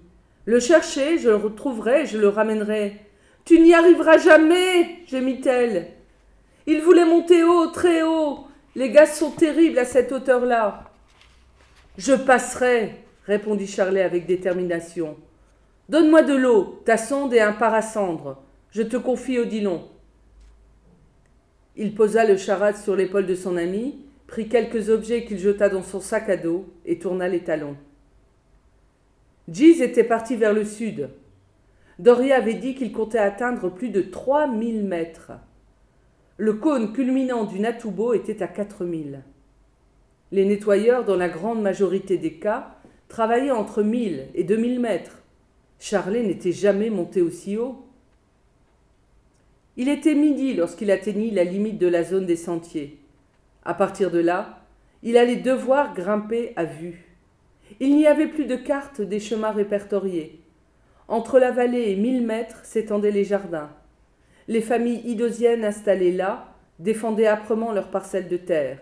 Le 0.45 0.59
chercher, 0.59 1.19
je 1.19 1.29
le 1.29 1.37
retrouverai, 1.37 2.07
je 2.07 2.19
le 2.19 2.29
ramènerai. 2.29 2.97
Tu 3.45 3.61
n'y 3.61 3.75
arriveras 3.75 4.19
jamais, 4.19 4.99
gémit-elle. 5.07 5.89
Il 6.67 6.81
voulait 6.81 7.05
monter 7.05 7.45
haut, 7.45 7.69
très 7.69 8.03
haut. 8.03 8.47
Les 8.75 8.91
gaz 8.91 9.17
sont 9.19 9.31
terribles 9.31 9.79
à 9.79 9.85
cette 9.85 10.11
hauteur-là. 10.11 10.91
Je 11.99 12.15
passerai, 12.15 12.97
répondit 13.27 13.67
Charlet 13.67 14.03
avec 14.03 14.27
détermination. 14.27 15.17
Donne-moi 15.93 16.23
de 16.23 16.35
l'eau, 16.35 16.81
ta 16.87 16.97
sonde 16.97 17.35
et 17.35 17.41
un 17.41 17.53
parasandre. 17.53 18.43
Je 18.71 18.81
te 18.81 18.97
confie 18.97 19.39
Odilon. 19.39 19.91
Il 21.77 21.95
posa 21.95 22.25
le 22.25 22.39
charade 22.39 22.79
sur 22.79 22.97
l'épaule 22.97 23.27
de 23.27 23.35
son 23.35 23.59
ami, 23.59 23.99
prit 24.27 24.49
quelques 24.49 24.89
objets 24.89 25.27
qu'il 25.27 25.39
jeta 25.39 25.69
dans 25.69 25.83
son 25.83 26.01
sac 26.01 26.31
à 26.31 26.39
dos 26.39 26.65
et 26.87 26.99
tourna 26.99 27.29
les 27.29 27.41
talons. 27.45 27.77
Giz 29.51 29.83
était 29.83 30.03
parti 30.03 30.35
vers 30.35 30.55
le 30.55 30.65
sud. 30.65 31.11
Doria 31.99 32.37
avait 32.37 32.55
dit 32.55 32.75
qu'il 32.75 32.93
comptait 32.93 33.19
atteindre 33.19 33.69
plus 33.69 33.91
de 33.91 34.01
trois 34.01 34.47
mille 34.47 34.87
mètres. 34.87 35.33
Le 36.39 36.55
cône 36.55 36.95
culminant 36.95 37.45
du 37.45 37.61
Natubo 37.61 38.15
était 38.15 38.43
à 38.43 38.49
quatre 38.49 38.87
mille. 38.87 39.21
Les 40.31 40.47
nettoyeurs, 40.47 41.05
dans 41.05 41.17
la 41.17 41.29
grande 41.29 41.61
majorité 41.61 42.17
des 42.17 42.33
cas, 42.33 42.77
travaillaient 43.09 43.51
entre 43.51 43.83
1000 43.83 44.29
et 44.35 44.45
2000 44.45 44.81
mètres. 44.81 45.22
Charlet 45.83 46.23
n'était 46.23 46.53
jamais 46.53 46.91
monté 46.91 47.23
aussi 47.23 47.57
haut. 47.57 47.85
Il 49.77 49.89
était 49.89 50.15
midi 50.15 50.55
lorsqu'il 50.55 50.93
atteignit 50.93 51.33
la 51.33 51.43
limite 51.43 51.79
de 51.79 51.89
la 51.89 52.05
zone 52.05 52.25
des 52.25 52.37
sentiers. 52.37 53.01
À 53.65 53.75
partir 53.75 54.13
de 54.13 54.21
là, 54.21 54.61
il 55.03 55.17
allait 55.17 55.35
devoir 55.35 55.93
grimper 55.93 56.53
à 56.55 56.63
vue. 56.63 57.17
Il 57.81 57.97
n'y 57.97 58.07
avait 58.07 58.29
plus 58.29 58.45
de 58.45 58.55
carte 58.55 59.01
des 59.01 59.19
chemins 59.19 59.51
répertoriés. 59.51 60.39
Entre 61.09 61.41
la 61.41 61.51
vallée 61.51 61.91
et 61.91 61.97
mille 61.97 62.25
mètres 62.25 62.65
s'étendaient 62.65 63.11
les 63.11 63.25
jardins. 63.25 63.71
Les 64.47 64.61
familles 64.61 65.03
idosiennes 65.05 65.65
installées 65.65 66.13
là 66.13 66.55
défendaient 66.79 67.27
âprement 67.27 67.73
leurs 67.73 67.91
parcelles 67.91 68.29
de 68.29 68.37
terre. 68.37 68.79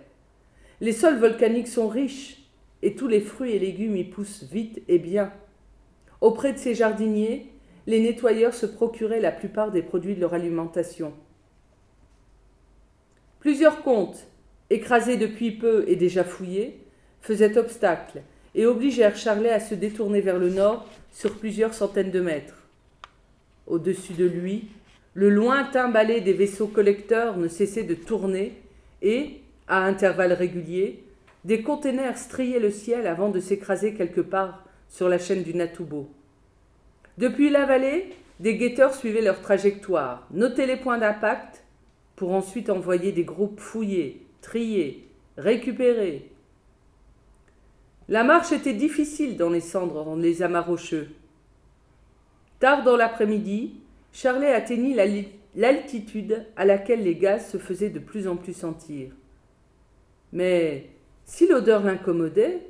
Les 0.83 0.93
sols 0.93 1.19
volcaniques 1.19 1.69
sont 1.69 1.89
riches 1.89 2.43
et 2.83 2.95
tous 2.95 3.09
les 3.09 3.23
fruits 3.23 3.53
et 3.53 3.59
légumes 3.59 3.97
y 3.97 4.05
poussent 4.05 4.45
vite 4.53 4.83
et 4.87 4.99
bien. 4.99 5.33
Auprès 6.21 6.53
de 6.53 6.59
ces 6.59 6.75
jardiniers, 6.75 7.47
les 7.87 8.01
nettoyeurs 8.01 8.55
se 8.55 8.67
procuraient 8.67 9.21
la 9.21 9.33
plupart 9.33 9.71
des 9.71 9.83
produits 9.83 10.15
de 10.15 10.21
leur 10.21 10.35
alimentation. 10.35 11.13
Plusieurs 13.41 13.83
comptes, 13.83 14.27
écrasés 14.69 15.17
depuis 15.17 15.51
peu 15.53 15.85
et 15.89 15.97
déjà 15.97 16.25
fouillés, 16.25 16.79
faisaient 17.23 17.57
obstacle 17.57 18.23
et 18.55 18.67
obligèrent 18.67 19.17
Charlet 19.17 19.51
à 19.51 19.61
se 19.61 19.75
détourner 19.75 20.21
vers 20.21 20.39
le 20.39 20.51
nord 20.51 20.87
sur 21.11 21.39
plusieurs 21.39 21.75
centaines 21.75 22.11
de 22.11 22.21
mètres. 22.21 22.67
Au-dessus 23.67 24.13
de 24.13 24.27
lui, 24.27 24.69
le 25.15 25.31
lointain 25.31 25.89
balai 25.89 26.21
des 26.21 26.33
vaisseaux 26.33 26.67
collecteurs 26.67 27.37
ne 27.37 27.49
cessait 27.49 27.85
de 27.85 27.95
tourner 27.95 28.55
et, 29.03 29.41
à 29.69 29.85
intervalles 29.85 30.33
réguliers, 30.33 31.03
des 31.45 31.63
containers 31.63 32.19
striaient 32.19 32.61
le 32.61 32.71
ciel 32.71 33.07
avant 33.07 33.31
de 33.31 33.41
s'écraser 33.41 33.95
quelque 33.95 34.21
part 34.21 34.65
sur 34.91 35.09
la 35.09 35.19
chaîne 35.19 35.43
du 35.43 35.55
Natubo. 35.55 36.11
Depuis 37.17 37.49
la 37.49 37.65
vallée, 37.65 38.11
des 38.41 38.57
guetteurs 38.57 38.95
suivaient 38.95 39.23
leur 39.23 39.41
trajectoire, 39.41 40.27
notaient 40.31 40.67
les 40.67 40.77
points 40.77 40.99
d'impact, 40.99 41.65
pour 42.17 42.33
ensuite 42.33 42.69
envoyer 42.69 43.13
des 43.13 43.25
groupes 43.25 43.61
fouiller, 43.61 44.27
trier, 44.43 45.09
récupérer. 45.39 46.31
La 48.11 48.25
marche 48.25 48.53
était 48.53 48.75
difficile 48.75 49.39
dans 49.39 49.49
les 49.49 49.61
cendres, 49.61 50.05
dans 50.05 50.17
les 50.17 50.43
amas 50.43 50.61
rocheux. 50.61 51.09
Tard 52.59 52.83
dans 52.83 52.97
l'après-midi, 52.97 53.75
Charlet 54.13 54.53
atteignit 54.53 54.95
l'altitude 55.55 56.45
à 56.57 56.67
laquelle 56.67 57.05
les 57.05 57.15
gaz 57.15 57.51
se 57.51 57.57
faisaient 57.57 57.89
de 57.89 58.01
plus 58.01 58.29
en 58.29 58.37
plus 58.37 58.53
sentir. 58.53 59.13
Mais 60.33 60.87
si 61.25 61.47
l'odeur 61.47 61.83
l'incommodait, 61.83 62.70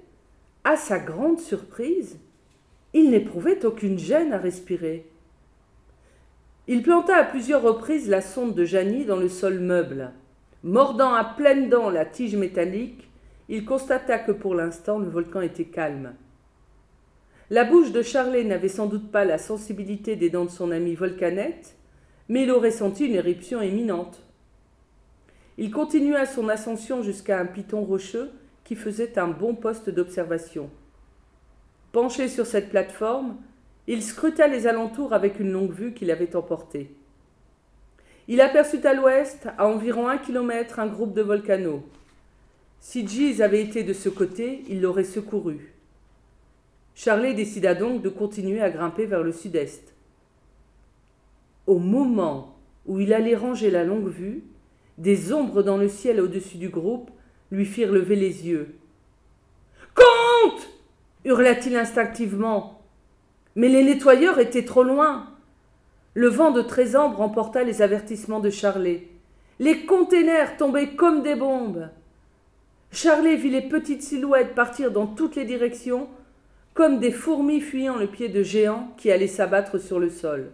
à 0.64 0.76
sa 0.76 0.98
grande 0.98 1.40
surprise, 1.40 2.18
il 2.92 3.10
n'éprouvait 3.10 3.64
aucune 3.64 3.98
gêne 3.98 4.32
à 4.32 4.38
respirer. 4.38 5.06
Il 6.66 6.82
planta 6.82 7.16
à 7.16 7.24
plusieurs 7.24 7.62
reprises 7.62 8.08
la 8.08 8.20
sonde 8.20 8.54
de 8.54 8.64
Janie 8.64 9.04
dans 9.04 9.16
le 9.16 9.28
sol 9.28 9.58
meuble. 9.60 10.12
Mordant 10.62 11.14
à 11.14 11.24
pleines 11.24 11.68
dents 11.68 11.90
la 11.90 12.04
tige 12.04 12.36
métallique, 12.36 13.08
il 13.48 13.64
constata 13.64 14.18
que 14.18 14.32
pour 14.32 14.54
l'instant 14.54 14.98
le 14.98 15.08
volcan 15.08 15.40
était 15.40 15.64
calme. 15.64 16.14
La 17.48 17.64
bouche 17.64 17.90
de 17.90 18.02
Charlet 18.02 18.44
n'avait 18.44 18.68
sans 18.68 18.86
doute 18.86 19.10
pas 19.10 19.24
la 19.24 19.38
sensibilité 19.38 20.14
des 20.14 20.30
dents 20.30 20.44
de 20.44 20.50
son 20.50 20.70
ami 20.70 20.94
Volcanette, 20.94 21.74
mais 22.28 22.44
il 22.44 22.50
aurait 22.52 22.70
senti 22.70 23.06
une 23.06 23.16
éruption 23.16 23.60
imminente. 23.60 24.22
Il 25.58 25.72
continua 25.72 26.26
son 26.26 26.48
ascension 26.48 27.02
jusqu'à 27.02 27.40
un 27.40 27.46
piton 27.46 27.82
rocheux 27.82 28.30
qui 28.70 28.76
faisait 28.76 29.18
un 29.18 29.26
bon 29.26 29.56
poste 29.56 29.90
d'observation. 29.90 30.70
Penché 31.90 32.28
sur 32.28 32.46
cette 32.46 32.70
plateforme, 32.70 33.36
il 33.88 34.00
scruta 34.00 34.46
les 34.46 34.68
alentours 34.68 35.12
avec 35.12 35.40
une 35.40 35.50
longue 35.50 35.72
vue 35.72 35.92
qu'il 35.92 36.12
avait 36.12 36.36
emportée. 36.36 36.94
Il 38.28 38.40
aperçut 38.40 38.86
à 38.86 38.94
l'ouest, 38.94 39.48
à 39.58 39.66
environ 39.66 40.06
un 40.06 40.18
kilomètre, 40.18 40.78
un 40.78 40.86
groupe 40.86 41.14
de 41.14 41.20
volcanos. 41.20 41.82
Si 42.78 43.04
Giz 43.04 43.42
avait 43.42 43.60
été 43.60 43.82
de 43.82 43.92
ce 43.92 44.08
côté, 44.08 44.62
il 44.68 44.80
l'aurait 44.82 45.02
secouru. 45.02 45.74
Charlet 46.94 47.34
décida 47.34 47.74
donc 47.74 48.02
de 48.02 48.08
continuer 48.08 48.60
à 48.60 48.70
grimper 48.70 49.06
vers 49.06 49.24
le 49.24 49.32
sud-est. 49.32 49.92
Au 51.66 51.80
moment 51.80 52.56
où 52.86 53.00
il 53.00 53.12
allait 53.12 53.34
ranger 53.34 53.72
la 53.72 53.82
longue 53.82 54.10
vue, 54.10 54.44
des 54.96 55.32
ombres 55.32 55.64
dans 55.64 55.76
le 55.76 55.88
ciel 55.88 56.20
au-dessus 56.20 56.58
du 56.58 56.68
groupe 56.68 57.10
lui 57.50 57.64
firent 57.64 57.92
lever 57.92 58.16
les 58.16 58.46
yeux. 58.46 58.74
Compte 59.94 60.68
hurla-t-il 61.24 61.76
instinctivement. 61.76 62.82
Mais 63.56 63.68
les 63.68 63.82
nettoyeurs 63.82 64.38
étaient 64.38 64.64
trop 64.64 64.82
loin. 64.82 65.28
Le 66.14 66.28
vent 66.28 66.50
de 66.50 66.62
Trésambre 66.62 67.20
emporta 67.20 67.62
les 67.62 67.82
avertissements 67.82 68.40
de 68.40 68.50
Charlet. 68.50 69.08
Les 69.58 69.84
containers 69.84 70.56
tombaient 70.56 70.94
comme 70.94 71.22
des 71.22 71.34
bombes. 71.34 71.88
Charlet 72.92 73.36
vit 73.36 73.50
les 73.50 73.68
petites 73.68 74.02
silhouettes 74.02 74.54
partir 74.54 74.90
dans 74.90 75.06
toutes 75.06 75.36
les 75.36 75.44
directions, 75.44 76.08
comme 76.74 76.98
des 76.98 77.12
fourmis 77.12 77.60
fuyant 77.60 77.96
le 77.96 78.06
pied 78.06 78.28
de 78.28 78.42
géants 78.42 78.92
qui 78.96 79.10
allaient 79.10 79.26
s'abattre 79.26 79.78
sur 79.78 80.00
le 80.00 80.08
sol. 80.08 80.50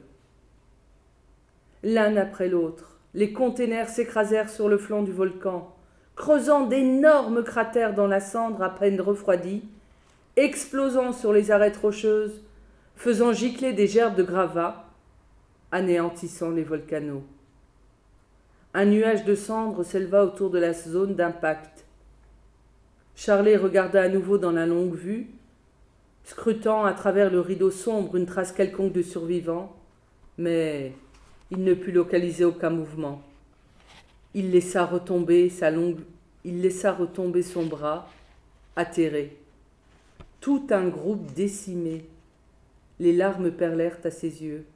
L'un 1.82 2.16
après 2.16 2.48
l'autre, 2.48 2.98
les 3.14 3.32
containers 3.32 3.88
s'écrasèrent 3.88 4.50
sur 4.50 4.68
le 4.68 4.76
flanc 4.76 5.02
du 5.02 5.12
volcan, 5.12 5.75
creusant 6.16 6.66
d'énormes 6.66 7.44
cratères 7.44 7.94
dans 7.94 8.06
la 8.06 8.20
cendre 8.20 8.62
à 8.62 8.74
peine 8.74 9.00
refroidie, 9.00 9.62
explosant 10.36 11.12
sur 11.12 11.32
les 11.32 11.50
arêtes 11.50 11.76
rocheuses, 11.76 12.42
faisant 12.96 13.32
gicler 13.32 13.74
des 13.74 13.86
gerbes 13.86 14.16
de 14.16 14.22
gravats, 14.22 14.86
anéantissant 15.70 16.50
les 16.50 16.64
volcanos. 16.64 17.22
Un 18.72 18.86
nuage 18.86 19.24
de 19.24 19.34
cendres 19.34 19.84
s'éleva 19.84 20.24
autour 20.24 20.50
de 20.50 20.58
la 20.58 20.72
zone 20.72 21.14
d'impact. 21.14 21.84
Charlet 23.14 23.56
regarda 23.56 24.02
à 24.02 24.08
nouveau 24.08 24.38
dans 24.38 24.52
la 24.52 24.66
longue 24.66 24.94
vue, 24.94 25.28
scrutant 26.24 26.84
à 26.84 26.92
travers 26.92 27.30
le 27.30 27.40
rideau 27.40 27.70
sombre 27.70 28.16
une 28.16 28.26
trace 28.26 28.52
quelconque 28.52 28.92
de 28.92 29.02
survivant, 29.02 29.74
mais 30.38 30.92
il 31.50 31.62
ne 31.62 31.74
put 31.74 31.92
localiser 31.92 32.44
aucun 32.44 32.70
mouvement. 32.70 33.22
Il 34.36 34.50
laissa 34.50 34.84
retomber 34.84 35.48
son 37.42 37.64
bras, 37.64 38.10
atterré. 38.76 39.34
Tout 40.40 40.66
un 40.68 40.88
groupe 40.88 41.32
décimé. 41.32 42.04
Les 43.00 43.14
larmes 43.14 43.50
perlèrent 43.50 43.98
à 44.04 44.10
ses 44.10 44.44
yeux. 44.44 44.66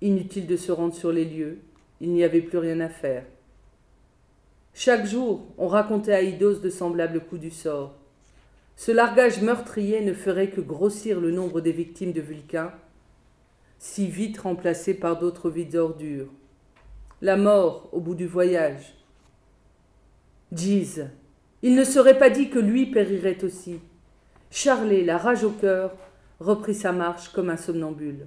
Inutile 0.00 0.46
de 0.46 0.56
se 0.56 0.72
rendre 0.72 0.94
sur 0.94 1.12
les 1.12 1.26
lieux, 1.26 1.58
il 2.00 2.14
n'y 2.14 2.24
avait 2.24 2.40
plus 2.40 2.56
rien 2.56 2.80
à 2.80 2.88
faire. 2.88 3.26
Chaque 4.72 5.04
jour, 5.04 5.44
on 5.58 5.68
racontait 5.68 6.14
à 6.14 6.22
Idos 6.22 6.60
de 6.60 6.70
semblables 6.70 7.20
coups 7.20 7.42
du 7.42 7.50
sort. 7.50 7.94
Ce 8.74 8.90
largage 8.90 9.42
meurtrier 9.42 10.00
ne 10.00 10.14
ferait 10.14 10.48
que 10.48 10.62
grossir 10.62 11.20
le 11.20 11.30
nombre 11.30 11.60
des 11.60 11.72
victimes 11.72 12.12
de 12.12 12.22
Vulcain, 12.22 12.72
si 13.78 14.06
vite 14.06 14.38
remplacées 14.38 14.94
par 14.94 15.18
d'autres 15.18 15.50
vides 15.50 15.76
ordures. 15.76 16.30
La 17.22 17.38
mort 17.38 17.88
au 17.92 18.00
bout 18.00 18.14
du 18.14 18.26
voyage. 18.26 18.94
Dise, 20.52 21.08
il 21.62 21.74
ne 21.74 21.84
serait 21.84 22.18
pas 22.18 22.28
dit 22.28 22.50
que 22.50 22.58
lui 22.58 22.84
périrait 22.84 23.42
aussi. 23.42 23.80
Charlet, 24.50 25.02
la 25.02 25.16
rage 25.16 25.42
au 25.42 25.50
cœur, 25.50 25.96
reprit 26.40 26.74
sa 26.74 26.92
marche 26.92 27.30
comme 27.30 27.48
un 27.48 27.56
somnambule. 27.56 28.26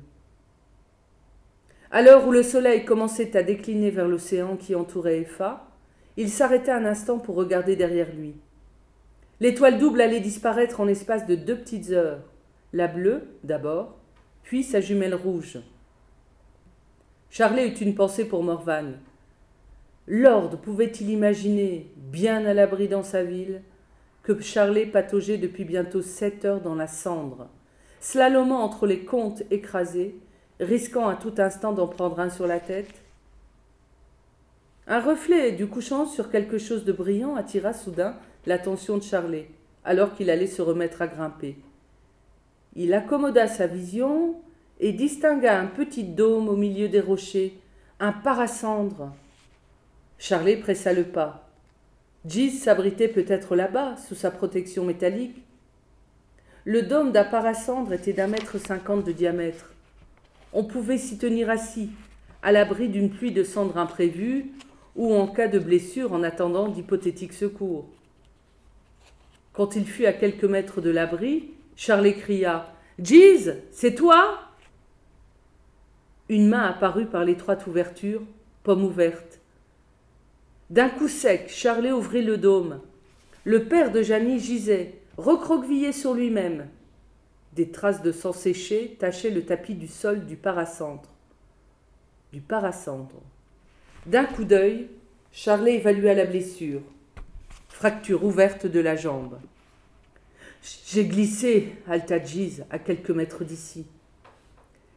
À 1.92 2.02
l'heure 2.02 2.28
où 2.28 2.32
le 2.32 2.42
soleil 2.42 2.84
commençait 2.84 3.38
à 3.38 3.44
décliner 3.44 3.92
vers 3.92 4.08
l'océan 4.08 4.58
qui 4.58 4.74
entourait 4.74 5.22
Epha, 5.22 5.68
il 6.18 6.30
s'arrêta 6.30 6.76
un 6.76 6.86
instant 6.86 7.20
pour 7.20 7.36
regarder 7.36 7.76
derrière 7.76 8.12
lui. 8.12 8.36
L'étoile 9.40 9.78
double 9.78 10.02
allait 10.02 10.20
disparaître 10.20 10.82
en 10.82 10.86
l'espace 10.86 11.28
de 11.28 11.36
deux 11.36 11.58
petites 11.58 11.92
heures, 11.92 12.24
la 12.74 12.88
bleue 12.88 13.24
d'abord, 13.44 14.00
puis 14.42 14.64
sa 14.64 14.82
jumelle 14.82 15.16
rouge. 15.16 15.60
Charlet 17.32 17.68
eut 17.68 17.78
une 17.78 17.94
pensée 17.94 18.26
pour 18.26 18.44
Morvan. 18.44 18.94
Lord 20.08 20.58
pouvait-il 20.62 21.12
imaginer, 21.12 21.88
bien 21.96 22.44
à 22.46 22.56
l'abri 22.56 22.88
dans 22.88 23.04
sa 23.04 23.24
ville, 23.24 23.62
que 24.24 24.40
Charlet 24.42 24.88
pataugeait 24.88 25.38
depuis 25.38 25.64
bientôt 25.64 26.02
sept 26.02 26.44
heures 26.44 26.62
dans 26.62 26.74
la 26.74 26.88
cendre, 26.88 27.48
slalomant 28.00 28.64
entre 28.64 28.88
les 28.88 29.06
comptes 29.06 29.44
écrasés, 29.52 30.16
risquant 30.60 31.08
à 31.08 31.16
tout 31.16 31.36
instant 31.38 31.72
d'en 31.72 31.88
prendre 31.88 32.20
un 32.20 32.32
sur 32.32 32.48
la 32.48 32.60
tête? 32.60 33.04
Un 34.88 35.00
reflet 35.00 35.52
du 35.52 35.68
couchant 35.68 36.08
sur 36.08 36.32
quelque 36.32 36.58
chose 36.58 36.84
de 36.84 36.92
brillant 36.92 37.36
attira 37.36 37.74
soudain 37.74 38.16
l'attention 38.48 38.98
de 38.98 39.04
Charlet, 39.04 39.50
alors 39.86 40.16
qu'il 40.16 40.32
allait 40.32 40.48
se 40.48 40.64
remettre 40.64 41.04
à 41.04 41.08
grimper. 41.08 41.58
Il 42.76 42.92
accommoda 42.96 43.48
sa 43.48 43.68
vision 43.68 44.42
et 44.80 44.94
distingua 44.94 45.60
un 45.60 45.68
petit 45.68 46.04
dôme 46.04 46.50
au 46.50 46.56
milieu 46.56 46.88
des 46.88 47.02
rochers, 47.02 47.58
un 48.00 48.12
parasandre. 48.12 49.14
Charlet 50.18 50.58
pressa 50.58 50.94
le 50.94 51.04
pas. 51.04 51.50
Giz 52.26 52.62
s'abritait 52.62 53.08
peut-être 53.08 53.56
là-bas, 53.56 53.96
sous 53.98 54.16
sa 54.16 54.32
protection 54.32 54.86
métallique. 54.86 55.42
Le 56.66 56.82
dôme 56.82 57.12
d'un 57.12 57.24
parasandre 57.24 57.94
était 57.94 58.14
d'un 58.14 58.28
mètre 58.28 58.58
cinquante 58.58 59.06
de 59.06 59.12
diamètre. 59.12 59.74
On 60.52 60.64
pouvait 60.64 60.98
s'y 60.98 61.18
tenir 61.18 61.50
assis, 61.50 61.90
à 62.42 62.52
l'abri 62.52 62.90
d'une 62.90 63.10
pluie 63.10 63.32
de 63.32 63.44
cendres 63.44 63.78
imprévue 63.78 64.52
ou 64.96 65.14
en 65.14 65.28
cas 65.28 65.48
de 65.48 65.60
blessure 65.60 66.14
en 66.14 66.24
attendant 66.24 66.68
d'hypothétiques 66.68 67.34
secours. 67.34 67.88
Quand 69.54 69.76
il 69.76 69.86
fut 69.86 70.06
à 70.06 70.14
quelques 70.14 70.46
mètres 70.46 70.82
de 70.82 70.90
l'abri, 70.90 71.52
Charles 71.76 72.14
cria 72.14 72.74
Jeez, 73.02 73.54
c'est 73.72 73.96
toi 73.96 74.49
Une 76.30 76.48
main 76.48 76.62
apparut 76.62 77.08
par 77.08 77.26
l'étroite 77.26 77.66
ouverture, 77.66 78.22
pomme 78.62 78.84
ouverte. 78.84 79.40
D'un 80.70 80.90
coup 80.90 81.08
sec, 81.08 81.50
Charlet 81.50 81.92
ouvrit 81.92 82.22
le 82.22 82.38
dôme. 82.38 82.82
Le 83.44 83.66
père 83.66 83.92
de 83.92 84.04
Janie 84.04 84.40
gisait, 84.40 84.94
recroquevillé 85.18 85.92
sur 85.92 86.14
lui-même. 86.14 86.68
Des 87.54 87.72
traces 87.72 88.04
de 88.04 88.12
sang 88.12 88.32
séché 88.32 88.96
tachaient 89.00 89.32
le 89.32 89.44
tapis 89.44 89.74
du 89.74 89.88
sol 89.88 90.28
du 90.28 90.36
parasandre. 90.36 91.10
Du 92.32 92.42
parasandre. 92.42 93.24
D'un 94.06 94.26
coup 94.26 94.44
d'œil, 94.44 94.88
Charlet 95.32 95.78
évalua 95.78 96.14
la 96.14 96.26
blessure. 96.26 96.82
Fracture 97.70 98.24
ouverte 98.24 98.68
de 98.68 98.80
la 98.80 98.96
jambe. 98.96 99.40
J'ai 100.86 101.06
glissé, 101.06 101.74
halta 101.88 102.24
Giz, 102.24 102.66
à 102.70 102.78
quelques 102.78 103.10
mètres 103.10 103.44
d'ici. 103.44 103.88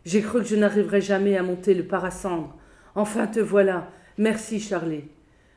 J'ai 0.04 0.20
cru 0.20 0.40
que 0.40 0.48
je 0.48 0.56
n'arriverais 0.56 1.00
jamais 1.00 1.36
à 1.36 1.42
monter 1.42 1.74
le 1.74 1.84
parasandre. 1.84 2.56
Enfin 2.94 3.26
te 3.26 3.40
voilà. 3.40 3.90
Merci, 4.18 4.60
Charlet. 4.60 5.04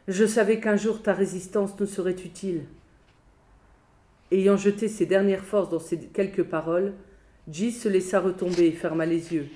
Je 0.07 0.25
savais 0.25 0.59
qu'un 0.59 0.77
jour 0.77 1.01
ta 1.01 1.13
résistance 1.13 1.79
nous 1.79 1.87
serait 1.87 2.11
utile. 2.11 2.65
Ayant 4.31 4.57
jeté 4.57 4.87
ses 4.87 5.05
dernières 5.05 5.43
forces 5.43 5.69
dans 5.69 5.79
ces 5.79 5.97
quelques 5.97 6.43
paroles, 6.43 6.93
J 7.51 7.71
se 7.71 7.89
laissa 7.89 8.19
retomber 8.19 8.67
et 8.67 8.71
ferma 8.71 9.05
les 9.05 9.33
yeux. 9.33 9.47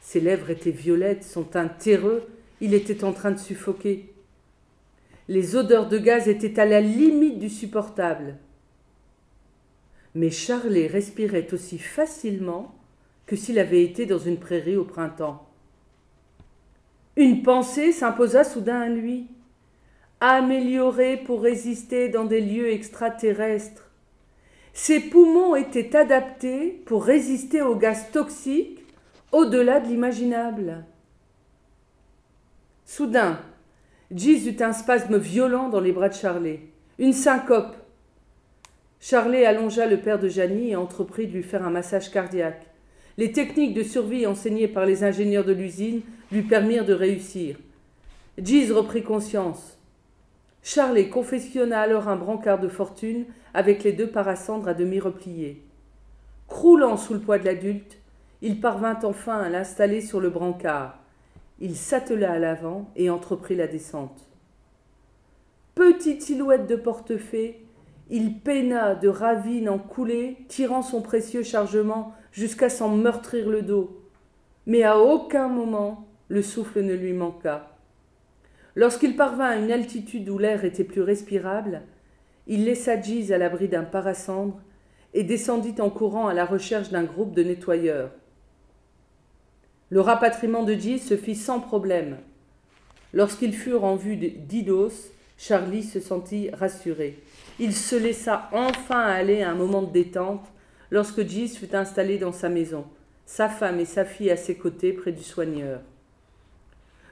Ses 0.00 0.20
lèvres 0.20 0.50
étaient 0.50 0.70
violettes, 0.70 1.24
son 1.24 1.44
teint 1.44 1.68
terreux, 1.68 2.24
il 2.60 2.74
était 2.74 3.04
en 3.04 3.12
train 3.12 3.30
de 3.30 3.38
suffoquer. 3.38 4.12
Les 5.28 5.54
odeurs 5.54 5.88
de 5.88 5.98
gaz 5.98 6.28
étaient 6.28 6.58
à 6.58 6.66
la 6.66 6.80
limite 6.80 7.38
du 7.38 7.48
supportable. 7.48 8.36
Mais 10.14 10.30
Charlet 10.30 10.88
respirait 10.88 11.52
aussi 11.52 11.78
facilement 11.78 12.74
que 13.30 13.36
s'il 13.36 13.60
avait 13.60 13.84
été 13.84 14.06
dans 14.06 14.18
une 14.18 14.38
prairie 14.38 14.76
au 14.76 14.82
printemps. 14.84 15.46
Une 17.14 17.44
pensée 17.44 17.92
s'imposa 17.92 18.42
soudain 18.42 18.80
à 18.80 18.88
lui. 18.88 19.28
Améliorer 20.18 21.16
pour 21.16 21.40
résister 21.40 22.08
dans 22.08 22.24
des 22.24 22.40
lieux 22.40 22.72
extraterrestres. 22.72 23.88
Ses 24.72 24.98
poumons 24.98 25.54
étaient 25.54 25.94
adaptés 25.94 26.82
pour 26.86 27.04
résister 27.04 27.62
aux 27.62 27.76
gaz 27.76 28.10
toxiques 28.10 28.84
au-delà 29.30 29.78
de 29.78 29.86
l'imaginable. 29.86 30.84
Soudain, 32.84 33.38
Giz 34.10 34.44
eut 34.48 34.60
un 34.60 34.72
spasme 34.72 35.18
violent 35.18 35.68
dans 35.68 35.78
les 35.78 35.92
bras 35.92 36.08
de 36.08 36.14
Charlet, 36.14 36.62
une 36.98 37.12
syncope. 37.12 37.76
Charlet 38.98 39.46
allongea 39.46 39.86
le 39.86 39.98
père 39.98 40.18
de 40.18 40.26
Janie 40.26 40.70
et 40.70 40.76
entreprit 40.76 41.28
de 41.28 41.32
lui 41.34 41.44
faire 41.44 41.64
un 41.64 41.70
massage 41.70 42.10
cardiaque. 42.10 42.69
Les 43.20 43.32
techniques 43.32 43.74
de 43.74 43.82
survie 43.82 44.26
enseignées 44.26 44.66
par 44.66 44.86
les 44.86 45.04
ingénieurs 45.04 45.44
de 45.44 45.52
l'usine 45.52 46.00
lui 46.32 46.40
permirent 46.40 46.86
de 46.86 46.94
réussir. 46.94 47.58
Giz 48.38 48.72
reprit 48.72 49.02
conscience. 49.02 49.76
Charlet 50.62 51.10
confectionna 51.10 51.82
alors 51.82 52.08
un 52.08 52.16
brancard 52.16 52.58
de 52.58 52.68
fortune 52.68 53.26
avec 53.52 53.84
les 53.84 53.92
deux 53.92 54.06
parasandres 54.06 54.68
à 54.68 54.72
demi 54.72 55.00
repliés. 55.00 55.62
Croulant 56.48 56.96
sous 56.96 57.12
le 57.12 57.20
poids 57.20 57.38
de 57.38 57.44
l'adulte, 57.44 57.98
il 58.40 58.58
parvint 58.58 58.98
enfin 59.02 59.38
à 59.38 59.50
l'installer 59.50 60.00
sur 60.00 60.18
le 60.18 60.30
brancard. 60.30 60.98
Il 61.58 61.76
s'attela 61.76 62.32
à 62.32 62.38
l'avant 62.38 62.90
et 62.96 63.10
entreprit 63.10 63.54
la 63.54 63.66
descente. 63.66 64.30
Petite 65.74 66.22
silhouette 66.22 66.66
de 66.66 66.76
portefaix, 66.76 67.60
il 68.08 68.38
peina 68.38 68.94
de 68.94 69.08
ravine 69.08 69.68
en 69.68 69.78
coulée, 69.78 70.38
tirant 70.48 70.80
son 70.80 71.02
précieux 71.02 71.42
chargement 71.42 72.14
jusqu'à 72.32 72.68
s'en 72.68 72.88
meurtrir 72.88 73.48
le 73.48 73.62
dos. 73.62 74.02
Mais 74.66 74.82
à 74.82 74.98
aucun 74.98 75.48
moment 75.48 76.06
le 76.28 76.42
souffle 76.42 76.82
ne 76.82 76.94
lui 76.94 77.12
manqua. 77.12 77.76
Lorsqu'il 78.76 79.16
parvint 79.16 79.50
à 79.50 79.56
une 79.56 79.72
altitude 79.72 80.28
où 80.28 80.38
l'air 80.38 80.64
était 80.64 80.84
plus 80.84 81.02
respirable, 81.02 81.82
il 82.46 82.64
laissa 82.64 83.00
Giz 83.00 83.32
à 83.32 83.38
l'abri 83.38 83.68
d'un 83.68 83.82
parasandre 83.82 84.60
et 85.12 85.24
descendit 85.24 85.80
en 85.80 85.90
courant 85.90 86.28
à 86.28 86.34
la 86.34 86.44
recherche 86.44 86.90
d'un 86.90 87.04
groupe 87.04 87.34
de 87.34 87.42
nettoyeurs. 87.42 88.10
Le 89.88 90.00
rapatriement 90.00 90.62
de 90.62 90.74
Giz 90.74 91.04
se 91.04 91.16
fit 91.16 91.34
sans 91.34 91.58
problème. 91.58 92.18
Lorsqu'ils 93.12 93.54
furent 93.54 93.84
en 93.84 93.96
vue 93.96 94.16
d'Idos, 94.16 95.10
Charlie 95.36 95.82
se 95.82 95.98
sentit 95.98 96.50
rassuré. 96.50 97.18
Il 97.58 97.74
se 97.74 97.96
laissa 97.96 98.48
enfin 98.52 99.00
aller 99.00 99.42
à 99.42 99.50
un 99.50 99.54
moment 99.54 99.82
de 99.82 99.90
détente 99.90 100.46
lorsque 100.90 101.26
Giz 101.26 101.56
fut 101.56 101.74
installé 101.74 102.18
dans 102.18 102.32
sa 102.32 102.48
maison, 102.48 102.84
sa 103.26 103.48
femme 103.48 103.80
et 103.80 103.84
sa 103.84 104.04
fille 104.04 104.30
à 104.30 104.36
ses 104.36 104.56
côtés 104.56 104.92
près 104.92 105.12
du 105.12 105.22
soigneur. 105.22 105.80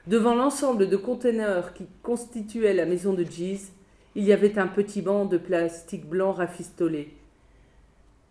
Devant 0.07 0.35
l'ensemble 0.35 0.89
de 0.89 0.97
conteneurs 0.97 1.73
qui 1.73 1.85
constituaient 2.03 2.73
la 2.73 2.85
maison 2.85 3.13
de 3.13 3.23
Giz, 3.23 3.71
il 4.15 4.23
y 4.23 4.33
avait 4.33 4.57
un 4.57 4.67
petit 4.67 5.01
banc 5.01 5.25
de 5.25 5.37
plastique 5.37 6.05
blanc 6.05 6.33
rafistolé. 6.33 7.13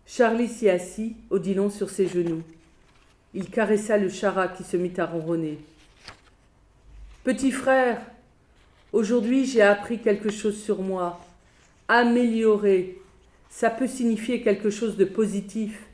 Charlie 0.05 0.47
s'y 0.47 0.69
assit, 0.69 1.15
Odilon 1.29 1.69
sur 1.69 1.89
ses 1.89 2.07
genoux. 2.07 2.43
Il 3.33 3.49
caressa 3.49 3.97
le 3.97 4.09
chara 4.09 4.47
qui 4.47 4.63
se 4.63 4.75
mit 4.75 4.93
à 4.97 5.05
ronronner. 5.05 5.59
Petit 7.23 7.51
frère, 7.51 8.01
aujourd'hui 8.91 9.45
j'ai 9.45 9.61
appris 9.61 9.99
quelque 9.99 10.31
chose 10.31 10.61
sur 10.61 10.81
moi. 10.81 11.19
Améliorer, 11.87 12.98
ça 13.49 13.69
peut 13.69 13.87
signifier 13.87 14.41
quelque 14.41 14.69
chose 14.69 14.95
de 14.95 15.05
positif. 15.05 15.87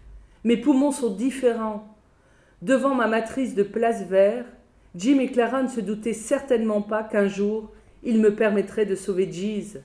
Mes 0.44 0.58
poumons 0.58 0.92
sont 0.92 1.16
différents. 1.16 1.88
Devant 2.62 2.94
ma 2.94 3.08
matrice 3.08 3.56
de 3.56 3.64
place 3.64 4.04
vert, 4.04 4.46
Jim 4.96 5.20
et 5.20 5.32
Clara 5.32 5.64
ne 5.64 5.68
se 5.68 5.82
doutaient 5.82 6.14
certainement 6.14 6.82
pas 6.82 7.04
qu'un 7.04 7.28
jour 7.28 7.72
il 8.04 8.22
me 8.22 8.36
permettrait 8.36 8.86
de 8.86 8.96
sauver 8.96 9.32
Jeez. 9.32 9.82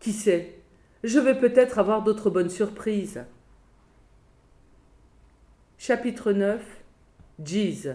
Qui 0.00 0.12
sait, 0.12 0.58
je 1.04 1.18
vais 1.18 1.38
peut-être 1.38 1.78
avoir 1.78 2.02
d'autres 2.02 2.28
bonnes 2.28 2.50
surprises. 2.50 3.24
Chapitre 5.78 6.32
9 6.32 6.60
Jeez 7.44 7.94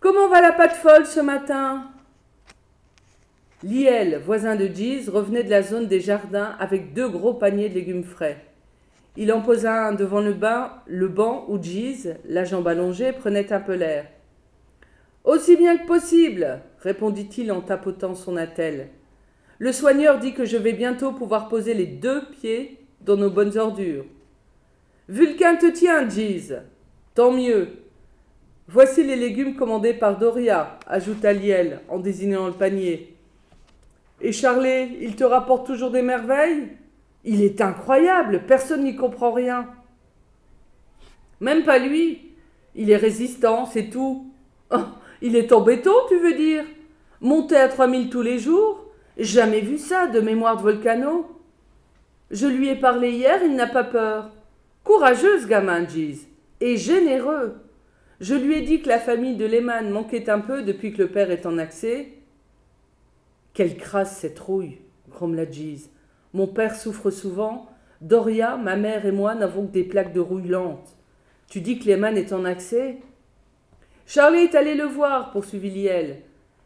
Comment 0.00 0.28
va 0.28 0.40
la 0.40 0.52
pâte 0.52 0.76
folle 0.76 1.06
ce 1.06 1.20
matin? 1.20 1.90
Liel, 3.66 4.20
voisin 4.24 4.54
de 4.54 4.66
Jeez, 4.72 5.10
revenait 5.10 5.42
de 5.42 5.50
la 5.50 5.60
zone 5.60 5.88
des 5.88 5.98
jardins 5.98 6.54
avec 6.60 6.94
deux 6.94 7.08
gros 7.08 7.34
paniers 7.34 7.68
de 7.68 7.74
légumes 7.74 8.04
frais. 8.04 8.44
Il 9.16 9.32
en 9.32 9.40
posa 9.40 9.88
un 9.88 9.92
devant 9.92 10.20
le, 10.20 10.34
bain, 10.34 10.70
le 10.86 11.08
banc 11.08 11.46
où 11.48 11.60
Jeez, 11.60 12.14
la 12.28 12.44
jambe 12.44 12.68
allongée, 12.68 13.10
prenait 13.10 13.52
un 13.52 13.58
peu 13.58 13.74
l'air. 13.74 14.06
Aussi 15.24 15.56
bien 15.56 15.78
que 15.78 15.86
possible, 15.86 16.60
répondit-il 16.78 17.50
en 17.50 17.60
tapotant 17.60 18.14
son 18.14 18.36
attelle. 18.36 18.90
Le 19.58 19.72
soigneur 19.72 20.20
dit 20.20 20.32
que 20.32 20.44
je 20.44 20.56
vais 20.56 20.72
bientôt 20.72 21.10
pouvoir 21.10 21.48
poser 21.48 21.74
les 21.74 21.86
deux 21.86 22.22
pieds 22.40 22.78
dans 23.00 23.16
nos 23.16 23.30
bonnes 23.30 23.58
ordures. 23.58 24.04
Vulcain 25.08 25.56
te 25.56 25.72
tient, 25.72 26.08
Jeez. 26.08 26.54
Tant 27.16 27.32
mieux. 27.32 27.70
Voici 28.68 29.02
les 29.02 29.16
légumes 29.16 29.56
commandés 29.56 29.94
par 29.94 30.18
Doria, 30.18 30.78
ajouta 30.86 31.32
Liel 31.32 31.80
en 31.88 31.98
désignant 31.98 32.46
le 32.46 32.52
panier. 32.52 33.15
Et 34.20 34.32
Charlet, 34.32 34.96
il 35.00 35.16
te 35.16 35.24
rapporte 35.24 35.66
toujours 35.66 35.90
des 35.90 36.02
merveilles? 36.02 36.68
Il 37.24 37.42
est 37.42 37.60
incroyable, 37.60 38.44
personne 38.46 38.84
n'y 38.84 38.96
comprend 38.96 39.32
rien. 39.32 39.68
Même 41.40 41.64
pas 41.64 41.78
lui. 41.78 42.22
Il 42.74 42.90
est 42.90 42.96
résistant, 42.96 43.66
c'est 43.66 43.90
tout. 43.90 44.30
Oh, 44.70 44.84
il 45.22 45.36
est 45.36 45.52
en 45.52 45.60
béton, 45.60 45.94
tu 46.08 46.18
veux 46.18 46.34
dire? 46.34 46.64
Monter 47.20 47.56
à 47.56 47.68
3000 47.68 48.10
tous 48.10 48.22
les 48.22 48.38
jours? 48.38 48.84
Jamais 49.18 49.60
vu 49.60 49.78
ça, 49.78 50.06
de 50.06 50.20
mémoire 50.20 50.56
de 50.56 50.62
volcano. 50.62 51.26
Je 52.30 52.46
lui 52.46 52.68
ai 52.68 52.76
parlé 52.76 53.10
hier, 53.10 53.40
il 53.44 53.54
n'a 53.54 53.66
pas 53.66 53.84
peur. 53.84 54.30
Courageuse, 54.84 55.46
gamin, 55.46 55.86
Giz. 55.86 56.26
Et 56.60 56.76
généreux. 56.76 57.56
Je 58.20 58.34
lui 58.34 58.54
ai 58.54 58.62
dit 58.62 58.80
que 58.80 58.88
la 58.88 58.98
famille 58.98 59.36
de 59.36 59.46
Lehman 59.46 59.90
manquait 59.90 60.30
un 60.30 60.40
peu 60.40 60.62
depuis 60.62 60.92
que 60.92 61.02
le 61.02 61.08
père 61.08 61.30
est 61.30 61.46
en 61.46 61.58
accès. 61.58 62.15
Quelle 63.56 63.78
crasse 63.78 64.18
cette 64.18 64.38
rouille, 64.38 64.76
grommela 65.08 65.50
Giz. 65.50 65.88
Mon 66.34 66.46
père 66.46 66.76
souffre 66.76 67.10
souvent. 67.10 67.70
Doria, 68.02 68.58
ma 68.58 68.76
mère 68.76 69.06
et 69.06 69.12
moi 69.12 69.34
n'avons 69.34 69.66
que 69.66 69.72
des 69.72 69.82
plaques 69.82 70.12
de 70.12 70.20
rouille 70.20 70.48
lente. 70.48 70.94
Tu 71.48 71.62
dis 71.62 71.78
que 71.78 71.86
Lehman 71.86 72.18
est 72.18 72.34
en 72.34 72.44
accès? 72.44 72.98
Charlie 74.06 74.40
est 74.40 74.54
allé 74.54 74.74
le 74.74 74.84
voir, 74.84 75.30
poursuivit 75.30 75.70
Liel. 75.70 76.18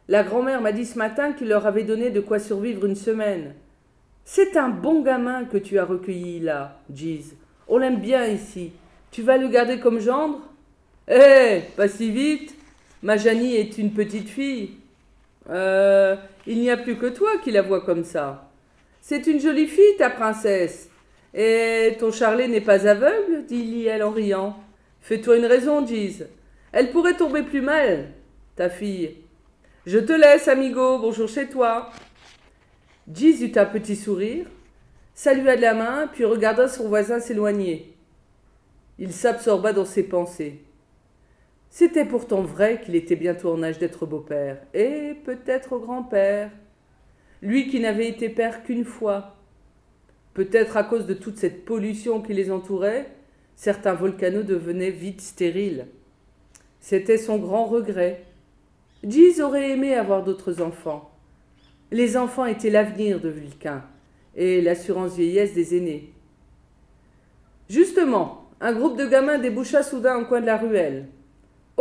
La 0.09 0.23
grand-mère 0.23 0.59
m'a 0.59 0.73
dit 0.73 0.85
ce 0.85 0.97
matin 0.97 1.31
qu'il 1.31 1.47
leur 1.47 1.65
avait 1.65 1.85
donné 1.85 2.09
de 2.09 2.19
quoi 2.19 2.39
survivre 2.39 2.85
une 2.85 2.97
semaine. 2.97 3.53
C'est 4.25 4.57
un 4.57 4.67
bon 4.67 5.01
gamin 5.01 5.45
que 5.45 5.57
tu 5.57 5.79
as 5.79 5.85
recueilli 5.85 6.41
là, 6.41 6.81
Giz. 6.93 7.37
On 7.69 7.77
l'aime 7.77 8.01
bien 8.01 8.25
ici. 8.25 8.73
Tu 9.11 9.21
vas 9.21 9.37
le 9.37 9.47
garder 9.47 9.79
comme 9.79 10.01
gendre? 10.01 10.41
Eh, 11.07 11.61
pas 11.77 11.87
si 11.87 12.11
vite. 12.11 12.53
Ma 13.01 13.15
Janie 13.15 13.55
est 13.55 13.77
une 13.77 13.93
petite 13.93 14.27
fille. 14.27 14.71
Euh, 15.49 16.17
il 16.47 16.59
n'y 16.59 16.69
a 16.69 16.77
plus 16.77 16.97
que 16.97 17.07
toi 17.07 17.37
qui 17.43 17.51
la 17.51 17.61
vois 17.61 17.81
comme 17.81 18.03
ça. 18.03 18.49
C'est 19.01 19.27
une 19.27 19.39
jolie 19.39 19.67
fille, 19.67 19.97
ta 19.97 20.09
princesse. 20.09 20.89
Et 21.33 21.95
ton 21.99 22.11
Charlet 22.11 22.47
n'est 22.47 22.61
pas 22.61 22.87
aveugle 22.87 23.45
dit 23.45 23.63
Liel 23.63 24.03
en 24.03 24.11
riant. 24.11 24.57
Fais-toi 25.01 25.37
une 25.37 25.45
raison, 25.45 25.85
Giz. 25.85 26.27
Elle 26.71 26.91
pourrait 26.91 27.17
tomber 27.17 27.43
plus 27.43 27.61
mal, 27.61 28.09
ta 28.55 28.69
fille. 28.69 29.17
Je 29.85 29.97
te 29.97 30.13
laisse, 30.13 30.47
amigo. 30.47 30.99
Bonjour 30.99 31.27
chez 31.27 31.47
toi. 31.47 31.89
Giz 33.11 33.41
eut 33.41 33.57
un 33.57 33.65
petit 33.65 33.95
sourire, 33.95 34.45
salua 35.15 35.55
de 35.55 35.61
la 35.61 35.73
main, 35.73 36.07
puis 36.07 36.23
regarda 36.23 36.67
son 36.67 36.87
voisin 36.87 37.19
s'éloigner. 37.19 37.93
Il 38.99 39.11
s'absorba 39.11 39.73
dans 39.73 39.85
ses 39.85 40.03
pensées. 40.03 40.61
C'était 41.71 42.05
pourtant 42.05 42.41
vrai 42.41 42.81
qu'il 42.81 42.95
était 42.95 43.15
bientôt 43.15 43.51
en 43.51 43.63
âge 43.63 43.79
d'être 43.79 44.05
beau-père, 44.05 44.61
et 44.73 45.15
peut-être 45.23 45.79
grand-père 45.79 46.51
lui 47.41 47.67
qui 47.69 47.79
n'avait 47.79 48.09
été 48.09 48.29
père 48.29 48.63
qu'une 48.63 48.85
fois. 48.85 49.37
Peut-être 50.33 50.77
à 50.77 50.83
cause 50.83 51.07
de 51.07 51.13
toute 51.13 51.37
cette 51.37 51.65
pollution 51.65 52.21
qui 52.21 52.33
les 52.33 52.51
entourait, 52.51 53.09
certains 53.55 53.93
volcanos 53.93 54.45
devenaient 54.45 54.91
vite 54.91 55.21
stériles. 55.21 55.87
C'était 56.81 57.17
son 57.17 57.37
grand 57.37 57.65
regret. 57.65 58.25
Giz 59.03 59.41
aurait 59.41 59.71
aimé 59.71 59.95
avoir 59.95 60.23
d'autres 60.23 60.61
enfants. 60.61 61.09
Les 61.89 62.15
enfants 62.17 62.45
étaient 62.45 62.69
l'avenir 62.69 63.19
de 63.19 63.29
Vulcain 63.29 63.83
et 64.35 64.61
l'assurance 64.61 65.15
vieillesse 65.15 65.53
des 65.53 65.77
aînés. 65.77 66.13
Justement, 67.69 68.49
un 68.59 68.73
groupe 68.73 68.97
de 68.97 69.05
gamins 69.05 69.39
déboucha 69.39 69.83
soudain 69.83 70.19
au 70.19 70.25
coin 70.25 70.41
de 70.41 70.45
la 70.45 70.57
ruelle. 70.57 71.07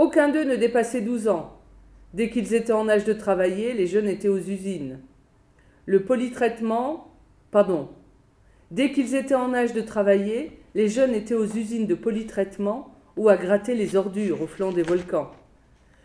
Aucun 0.00 0.30
d'eux 0.30 0.44
ne 0.44 0.56
dépassait 0.56 1.02
douze 1.02 1.28
ans. 1.28 1.60
Dès 2.14 2.30
qu'ils 2.30 2.54
étaient 2.54 2.72
en 2.72 2.88
âge 2.88 3.04
de 3.04 3.12
travailler, 3.12 3.74
les 3.74 3.86
jeunes 3.86 4.08
étaient 4.08 4.28
aux 4.28 4.38
usines. 4.38 4.98
Le 5.84 6.04
polytraitement, 6.04 7.12
pardon, 7.50 7.90
dès 8.70 8.92
qu'ils 8.92 9.14
étaient 9.14 9.34
en 9.34 9.52
âge 9.52 9.74
de 9.74 9.82
travailler, 9.82 10.52
les 10.74 10.88
jeunes 10.88 11.12
étaient 11.12 11.34
aux 11.34 11.44
usines 11.44 11.86
de 11.86 11.94
polytraitement 11.94 12.94
ou 13.18 13.28
à 13.28 13.36
gratter 13.36 13.74
les 13.74 13.94
ordures 13.94 14.40
au 14.40 14.46
flanc 14.46 14.72
des 14.72 14.84
volcans. 14.84 15.32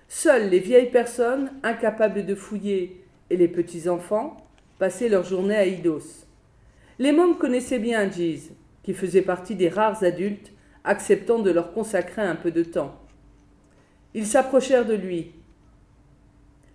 Seules 0.10 0.50
les 0.50 0.60
vieilles 0.60 0.92
personnes, 0.92 1.54
incapables 1.64 2.26
de 2.26 2.36
fouiller, 2.36 3.02
et 3.30 3.38
les 3.38 3.48
petits-enfants, 3.48 4.36
passaient 4.78 5.08
leur 5.08 5.24
journée 5.24 5.56
à 5.56 5.66
Idos. 5.66 6.26
Les 7.00 7.14
mômes 7.14 7.38
connaissaient 7.38 7.80
bien 7.80 8.12
Giz, 8.12 8.52
qui 8.84 8.94
faisait 8.94 9.22
partie 9.22 9.56
des 9.56 9.70
rares 9.70 10.04
adultes 10.04 10.52
acceptant 10.84 11.40
de 11.40 11.50
leur 11.50 11.72
consacrer 11.72 12.24
un 12.24 12.36
peu 12.36 12.52
de 12.52 12.64
temps. 12.64 13.00
Ils 14.16 14.26
s'approchèrent 14.26 14.86
de 14.86 14.96
lui. 14.96 15.34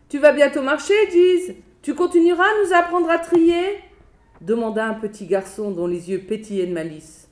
Tu 0.08 0.18
vas 0.18 0.32
bientôt 0.32 0.62
marcher, 0.62 0.94
Giz 1.10 1.56
tu 1.82 1.94
continueras 1.94 2.44
à 2.44 2.62
nous 2.62 2.74
apprendre 2.74 3.08
à 3.08 3.18
trier? 3.18 3.78
demanda 4.42 4.86
un 4.86 4.92
petit 4.92 5.24
garçon 5.26 5.70
dont 5.70 5.86
les 5.86 6.10
yeux 6.10 6.18
pétillaient 6.18 6.66
de 6.66 6.74
malice. 6.74 7.28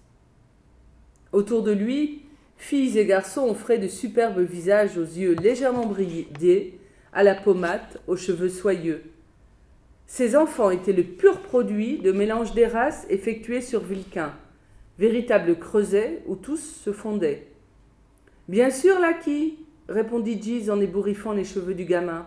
Autour 1.32 1.62
de 1.62 1.72
lui, 1.72 2.22
filles 2.56 2.98
et 2.98 3.04
garçons 3.04 3.50
offraient 3.50 3.76
de 3.76 3.88
superbes 3.88 4.40
visages 4.40 4.96
aux 4.96 5.02
yeux 5.02 5.34
légèrement 5.34 5.84
bridés, 5.84 6.80
à 7.12 7.22
la 7.22 7.34
pommade, 7.34 8.00
aux 8.06 8.16
cheveux 8.16 8.48
soyeux. 8.48 9.02
Ces 10.06 10.34
enfants 10.34 10.70
étaient 10.70 10.94
le 10.94 11.04
pur 11.04 11.40
produit 11.40 11.98
de 11.98 12.12
mélange 12.12 12.54
des 12.54 12.66
races 12.66 13.06
effectué 13.10 13.60
sur 13.60 13.80
Vulcain, 13.80 14.32
véritable 14.98 15.58
creuset 15.58 16.22
où 16.26 16.36
tous 16.36 16.80
se 16.82 16.92
fondaient. 16.92 17.48
Bien 18.48 18.70
sûr, 18.70 18.98
Laki, 18.98 19.58
répondit 19.88 20.40
Giz 20.40 20.70
en 20.70 20.80
ébouriffant 20.80 21.32
les 21.32 21.44
cheveux 21.44 21.74
du 21.74 21.84
gamin. 21.84 22.26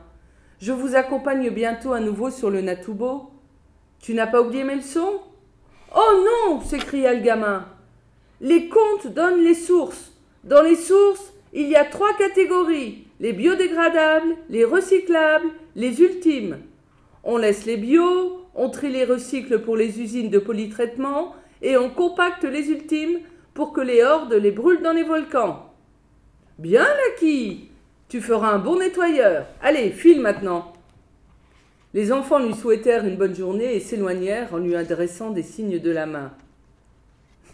Je 0.59 0.71
vous 0.71 0.95
accompagne 0.95 1.49
bientôt 1.49 1.93
à 1.93 1.99
nouveau 1.99 2.29
sur 2.29 2.49
le 2.49 2.61
Natubo. 2.61 3.31
Tu 3.99 4.13
n'as 4.13 4.27
pas 4.27 4.41
oublié 4.41 4.63
mes 4.63 4.75
leçons? 4.75 5.21
Oh 5.95 6.25
non 6.49 6.61
s'écria 6.61 7.13
le 7.13 7.21
gamin. 7.21 7.65
Les 8.39 8.69
contes 8.69 9.07
donnent 9.13 9.43
les 9.43 9.55
sources. 9.55 10.11
Dans 10.43 10.61
les 10.61 10.75
sources, 10.75 11.33
il 11.53 11.67
y 11.67 11.75
a 11.75 11.85
trois 11.85 12.13
catégories 12.17 13.05
les 13.21 13.33
biodégradables, 13.33 14.35
les 14.49 14.65
recyclables, 14.65 15.47
les 15.75 16.01
ultimes. 16.01 16.57
On 17.23 17.37
laisse 17.37 17.65
les 17.65 17.77
bio, 17.77 18.41
on 18.55 18.69
trie 18.69 18.91
les 18.91 19.05
recycles 19.05 19.61
pour 19.61 19.77
les 19.77 20.01
usines 20.01 20.31
de 20.31 20.39
polytraitement 20.39 21.35
et 21.61 21.77
on 21.77 21.91
compacte 21.91 22.43
les 22.43 22.71
ultimes 22.71 23.19
pour 23.53 23.73
que 23.73 23.81
les 23.81 24.01
hordes 24.03 24.33
les 24.33 24.49
brûlent 24.49 24.81
dans 24.81 24.91
les 24.91 25.03
volcans. 25.03 25.70
Bien, 26.59 26.85
Lucky 26.85 27.69
Tu 28.09 28.21
feras 28.21 28.51
un 28.51 28.59
bon 28.59 28.79
nettoyeur. 28.79 29.47
Allez, 29.61 29.89
file 29.89 30.21
maintenant. 30.21 30.73
Les 31.93 32.11
enfants 32.11 32.39
lui 32.39 32.53
souhaitèrent 32.53 33.05
une 33.05 33.17
bonne 33.17 33.35
journée 33.35 33.75
et 33.75 33.79
s'éloignèrent 33.79 34.53
en 34.53 34.57
lui 34.57 34.75
adressant 34.75 35.31
des 35.31 35.43
signes 35.43 35.79
de 35.79 35.91
la 35.91 36.05
main. 36.05 36.31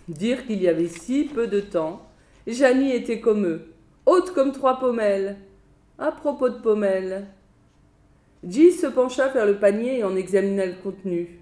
Dire 0.08 0.46
qu'il 0.46 0.62
y 0.62 0.68
avait 0.68 0.88
si 0.88 1.26
peu 1.26 1.48
de 1.48 1.60
temps, 1.60 2.08
Janie 2.46 2.94
était 2.94 3.20
comme 3.20 3.46
eux, 3.46 3.74
haute 4.06 4.34
comme 4.34 4.52
trois 4.52 4.80
pommelles. 4.80 5.38
À 6.00 6.12
propos 6.12 6.50
de 6.50 6.60
pommelles, 6.60 7.26
J 8.48 8.72
se 8.72 8.88
pencha 8.88 9.30
vers 9.30 9.46
le 9.46 9.58
panier 9.58 10.00
et 10.00 10.04
en 10.04 10.16
examina 10.16 10.66
le 10.66 10.76
contenu. 10.84 11.40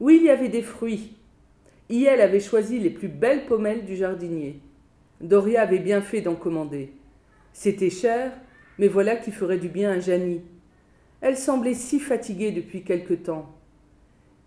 Oui, 0.00 0.16
il 0.20 0.24
y 0.24 0.30
avait 0.30 0.48
des 0.48 0.62
fruits. 0.62 1.12
Iel 1.90 2.20
avait 2.20 2.40
choisi 2.40 2.78
les 2.78 2.90
plus 2.90 3.08
belles 3.08 3.46
pommelles 3.46 3.84
du 3.84 3.96
jardinier. 3.96 4.60
Doria 5.20 5.62
avait 5.62 5.78
bien 5.78 6.02
fait 6.02 6.20
d'en 6.20 6.34
commander. 6.34 6.92
C'était 7.52 7.90
cher, 7.90 8.32
mais 8.78 8.88
voilà 8.88 9.16
qui 9.16 9.32
ferait 9.32 9.58
du 9.58 9.68
bien 9.68 9.92
à 9.92 10.00
Janie. 10.00 10.42
Elle 11.20 11.36
semblait 11.36 11.74
si 11.74 11.98
fatiguée 11.98 12.52
depuis 12.52 12.82
quelque 12.82 13.14
temps. 13.14 13.54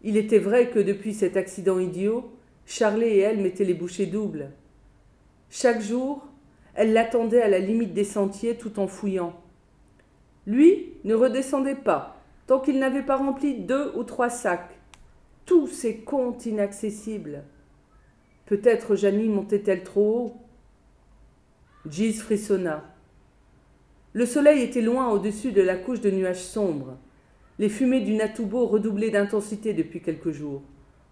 Il 0.04 0.16
était 0.16 0.40
vrai 0.40 0.70
que 0.70 0.80
depuis 0.80 1.14
cet 1.14 1.36
accident 1.36 1.80
idiot, 1.80 2.32
Charlet 2.66 3.16
et 3.16 3.20
elle 3.20 3.42
mettaient 3.42 3.66
les 3.66 3.74
bouchées 3.74 4.06
doubles. 4.06 4.52
Chaque 5.50 5.82
jour, 5.82 6.28
elle 6.76 6.94
l'attendait 6.94 7.42
à 7.42 7.50
la 7.50 7.60
limite 7.60 7.94
des 7.94 8.04
sentiers 8.04 8.56
tout 8.56 8.80
en 8.80 8.88
fouillant. 8.88 9.34
Lui 10.46 10.94
ne 11.04 11.16
redescendait 11.16 11.76
pas, 11.76 12.22
tant 12.46 12.60
qu'il 12.60 12.80
n'avait 12.80 13.04
pas 13.04 13.18
rempli 13.18 13.56
deux 13.56 13.92
ou 13.96 14.04
trois 14.04 14.30
sacs. 14.30 14.78
Tous 15.46 15.68
ces 15.68 15.98
comptes 15.98 16.46
inaccessibles. 16.46 17.44
Peut-être 18.46 18.96
Janie 18.96 19.30
montait-elle 19.30 19.84
trop 19.84 20.18
haut? 20.18 20.49
Gis 21.88 22.16
frissonna. 22.16 22.84
Le 24.12 24.26
soleil 24.26 24.64
était 24.64 24.82
loin 24.82 25.10
au-dessus 25.12 25.54
de 25.54 25.62
la 25.62 25.78
couche 25.78 26.02
de 26.02 26.12
nuages 26.12 26.44
sombres. 26.44 26.98
Les 27.58 27.70
fumées 27.70 28.02
du 28.02 28.16
Natubo 28.16 28.66
redoublaient 28.66 29.12
d'intensité 29.12 29.74
depuis 29.74 30.02
quelques 30.02 30.32
jours. 30.32 30.62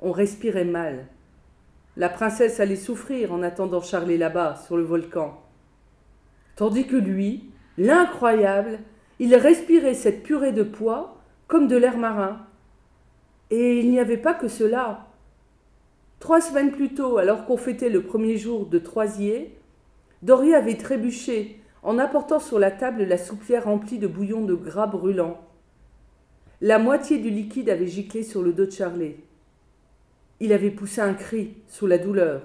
On 0.01 0.11
respirait 0.11 0.65
mal. 0.65 1.07
La 1.95 2.09
princesse 2.09 2.59
allait 2.59 2.75
souffrir 2.75 3.31
en 3.31 3.43
attendant 3.43 3.81
Charlie 3.81 4.17
là-bas, 4.17 4.61
sur 4.65 4.75
le 4.75 4.83
volcan. 4.83 5.41
Tandis 6.57 6.85
que 6.85 6.97
lui, 6.97 7.49
l'incroyable, 7.77 8.79
il 9.19 9.33
respirait 9.35 9.93
cette 9.93 10.21
purée 10.21 10.51
de 10.51 10.63
poids 10.63 11.17
comme 11.47 11.69
de 11.69 11.77
l'air 11.77 11.97
marin. 11.97 12.45
Et 13.51 13.79
il 13.79 13.89
n'y 13.89 14.01
avait 14.01 14.17
pas 14.17 14.33
que 14.33 14.49
cela. 14.49 15.07
Trois 16.19 16.41
semaines 16.41 16.71
plus 16.71 16.93
tôt, 16.93 17.19
alors 17.19 17.45
qu'on 17.45 17.57
fêtait 17.57 17.89
le 17.89 18.03
premier 18.03 18.37
jour 18.37 18.65
de 18.65 18.79
Troisier, 18.79 19.56
Doria 20.21 20.57
avait 20.57 20.77
trébuché 20.77 21.59
en 21.83 21.99
apportant 21.99 22.39
sur 22.39 22.59
la 22.59 22.71
table 22.71 23.03
la 23.03 23.17
soupière 23.17 23.65
remplie 23.65 23.99
de 23.99 24.07
bouillon 24.07 24.41
de 24.41 24.55
gras 24.55 24.87
brûlant. 24.87 25.39
La 26.59 26.79
moitié 26.79 27.19
du 27.19 27.29
liquide 27.29 27.69
avait 27.69 27.87
giclé 27.87 28.23
sur 28.23 28.41
le 28.41 28.51
dos 28.51 28.65
de 28.65 28.71
Charlet. 28.71 29.17
Il 30.39 30.53
avait 30.53 30.71
poussé 30.71 31.01
un 31.01 31.13
cri 31.13 31.53
sous 31.67 31.85
la 31.85 31.97
douleur. 31.97 32.41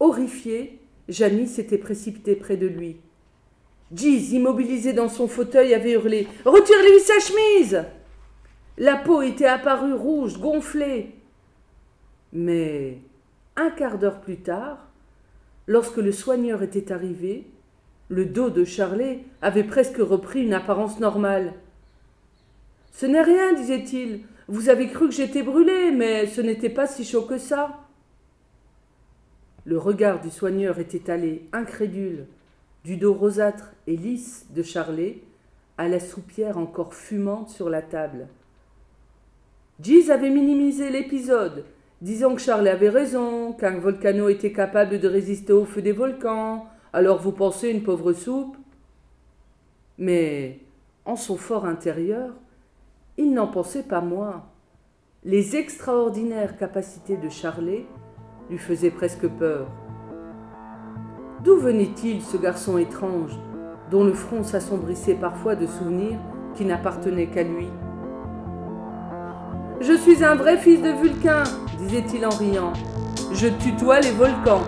Horrifié, 0.00 0.80
Janie 1.08 1.46
s'était 1.46 1.78
précipitée 1.78 2.34
près 2.34 2.56
de 2.56 2.66
lui. 2.66 2.96
Giz, 3.92 4.32
immobilisé 4.32 4.92
dans 4.92 5.08
son 5.08 5.28
fauteuil, 5.28 5.74
avait 5.74 5.92
hurlé 5.92 6.26
Retire-lui 6.44 7.00
sa 7.00 7.20
chemise 7.20 7.84
La 8.78 8.96
peau 8.96 9.22
était 9.22 9.46
apparue 9.46 9.94
rouge, 9.94 10.38
gonflée. 10.38 11.14
Mais 12.32 12.98
un 13.54 13.70
quart 13.70 13.98
d'heure 13.98 14.20
plus 14.20 14.38
tard, 14.38 14.88
lorsque 15.66 15.96
le 15.96 16.12
soigneur 16.12 16.62
était 16.62 16.92
arrivé, 16.92 17.46
le 18.08 18.26
dos 18.26 18.50
de 18.50 18.64
Charlet 18.64 19.24
avait 19.42 19.64
presque 19.64 19.98
repris 19.98 20.44
une 20.44 20.54
apparence 20.54 21.00
normale. 21.00 21.54
Ce 22.92 23.06
n'est 23.06 23.22
rien, 23.22 23.54
disait-il. 23.54 24.20
Vous 24.46 24.68
avez 24.68 24.88
cru 24.88 25.08
que 25.08 25.14
j'étais 25.14 25.42
brûlé, 25.42 25.90
mais 25.90 26.26
ce 26.26 26.40
n'était 26.40 26.70
pas 26.70 26.86
si 26.86 27.04
chaud 27.04 27.22
que 27.22 27.38
ça. 27.38 27.80
Le 29.64 29.78
regard 29.78 30.20
du 30.20 30.30
soigneur 30.30 30.78
était 30.78 31.10
allé, 31.10 31.48
incrédule, 31.52 32.26
du 32.84 32.98
dos 32.98 33.14
rosâtre 33.14 33.72
et 33.86 33.96
lisse 33.96 34.46
de 34.50 34.62
Charlet 34.62 35.18
à 35.78 35.88
la 35.88 35.98
soupière 35.98 36.58
encore 36.58 36.94
fumante 36.94 37.48
sur 37.48 37.70
la 37.70 37.80
table. 37.80 38.28
Giz 39.80 40.10
avait 40.10 40.30
minimisé 40.30 40.90
l'épisode, 40.90 41.64
disant 42.00 42.34
que 42.34 42.40
Charlet 42.40 42.70
avait 42.70 42.88
raison, 42.88 43.52
qu'un 43.52 43.78
volcano 43.78 44.28
était 44.28 44.52
capable 44.52 45.00
de 45.00 45.08
résister 45.08 45.52
au 45.52 45.64
feu 45.64 45.82
des 45.82 45.92
volcans. 45.92 46.66
Alors 46.92 47.20
vous 47.20 47.32
pensez 47.32 47.70
une 47.70 47.82
pauvre 47.82 48.12
soupe? 48.12 48.56
Mais 49.98 50.60
en 51.04 51.16
son 51.16 51.36
fort 51.36 51.66
intérieur, 51.66 52.32
il 53.16 53.32
n'en 53.32 53.46
pensait 53.46 53.84
pas 53.84 54.00
moins. 54.00 54.44
Les 55.24 55.56
extraordinaires 55.56 56.56
capacités 56.56 57.16
de 57.16 57.28
Charlet 57.28 57.86
lui 58.50 58.58
faisaient 58.58 58.90
presque 58.90 59.28
peur. 59.28 59.68
D'où 61.42 61.56
venait-il 61.56 62.22
ce 62.22 62.36
garçon 62.36 62.78
étrange, 62.78 63.38
dont 63.90 64.04
le 64.04 64.14
front 64.14 64.42
s'assombrissait 64.42 65.14
parfois 65.14 65.56
de 65.56 65.66
souvenirs 65.66 66.18
qui 66.54 66.64
n'appartenaient 66.64 67.28
qu'à 67.28 67.42
lui? 67.42 67.68
Je 69.80 69.92
suis 69.92 70.24
un 70.24 70.36
vrai 70.36 70.56
fils 70.56 70.80
de 70.80 70.90
Vulcain, 70.90 71.42
disait-il 71.78 72.24
en 72.24 72.30
riant. 72.30 72.72
Je 73.32 73.48
tutoie 73.48 74.00
les 74.00 74.12
volcans. 74.12 74.62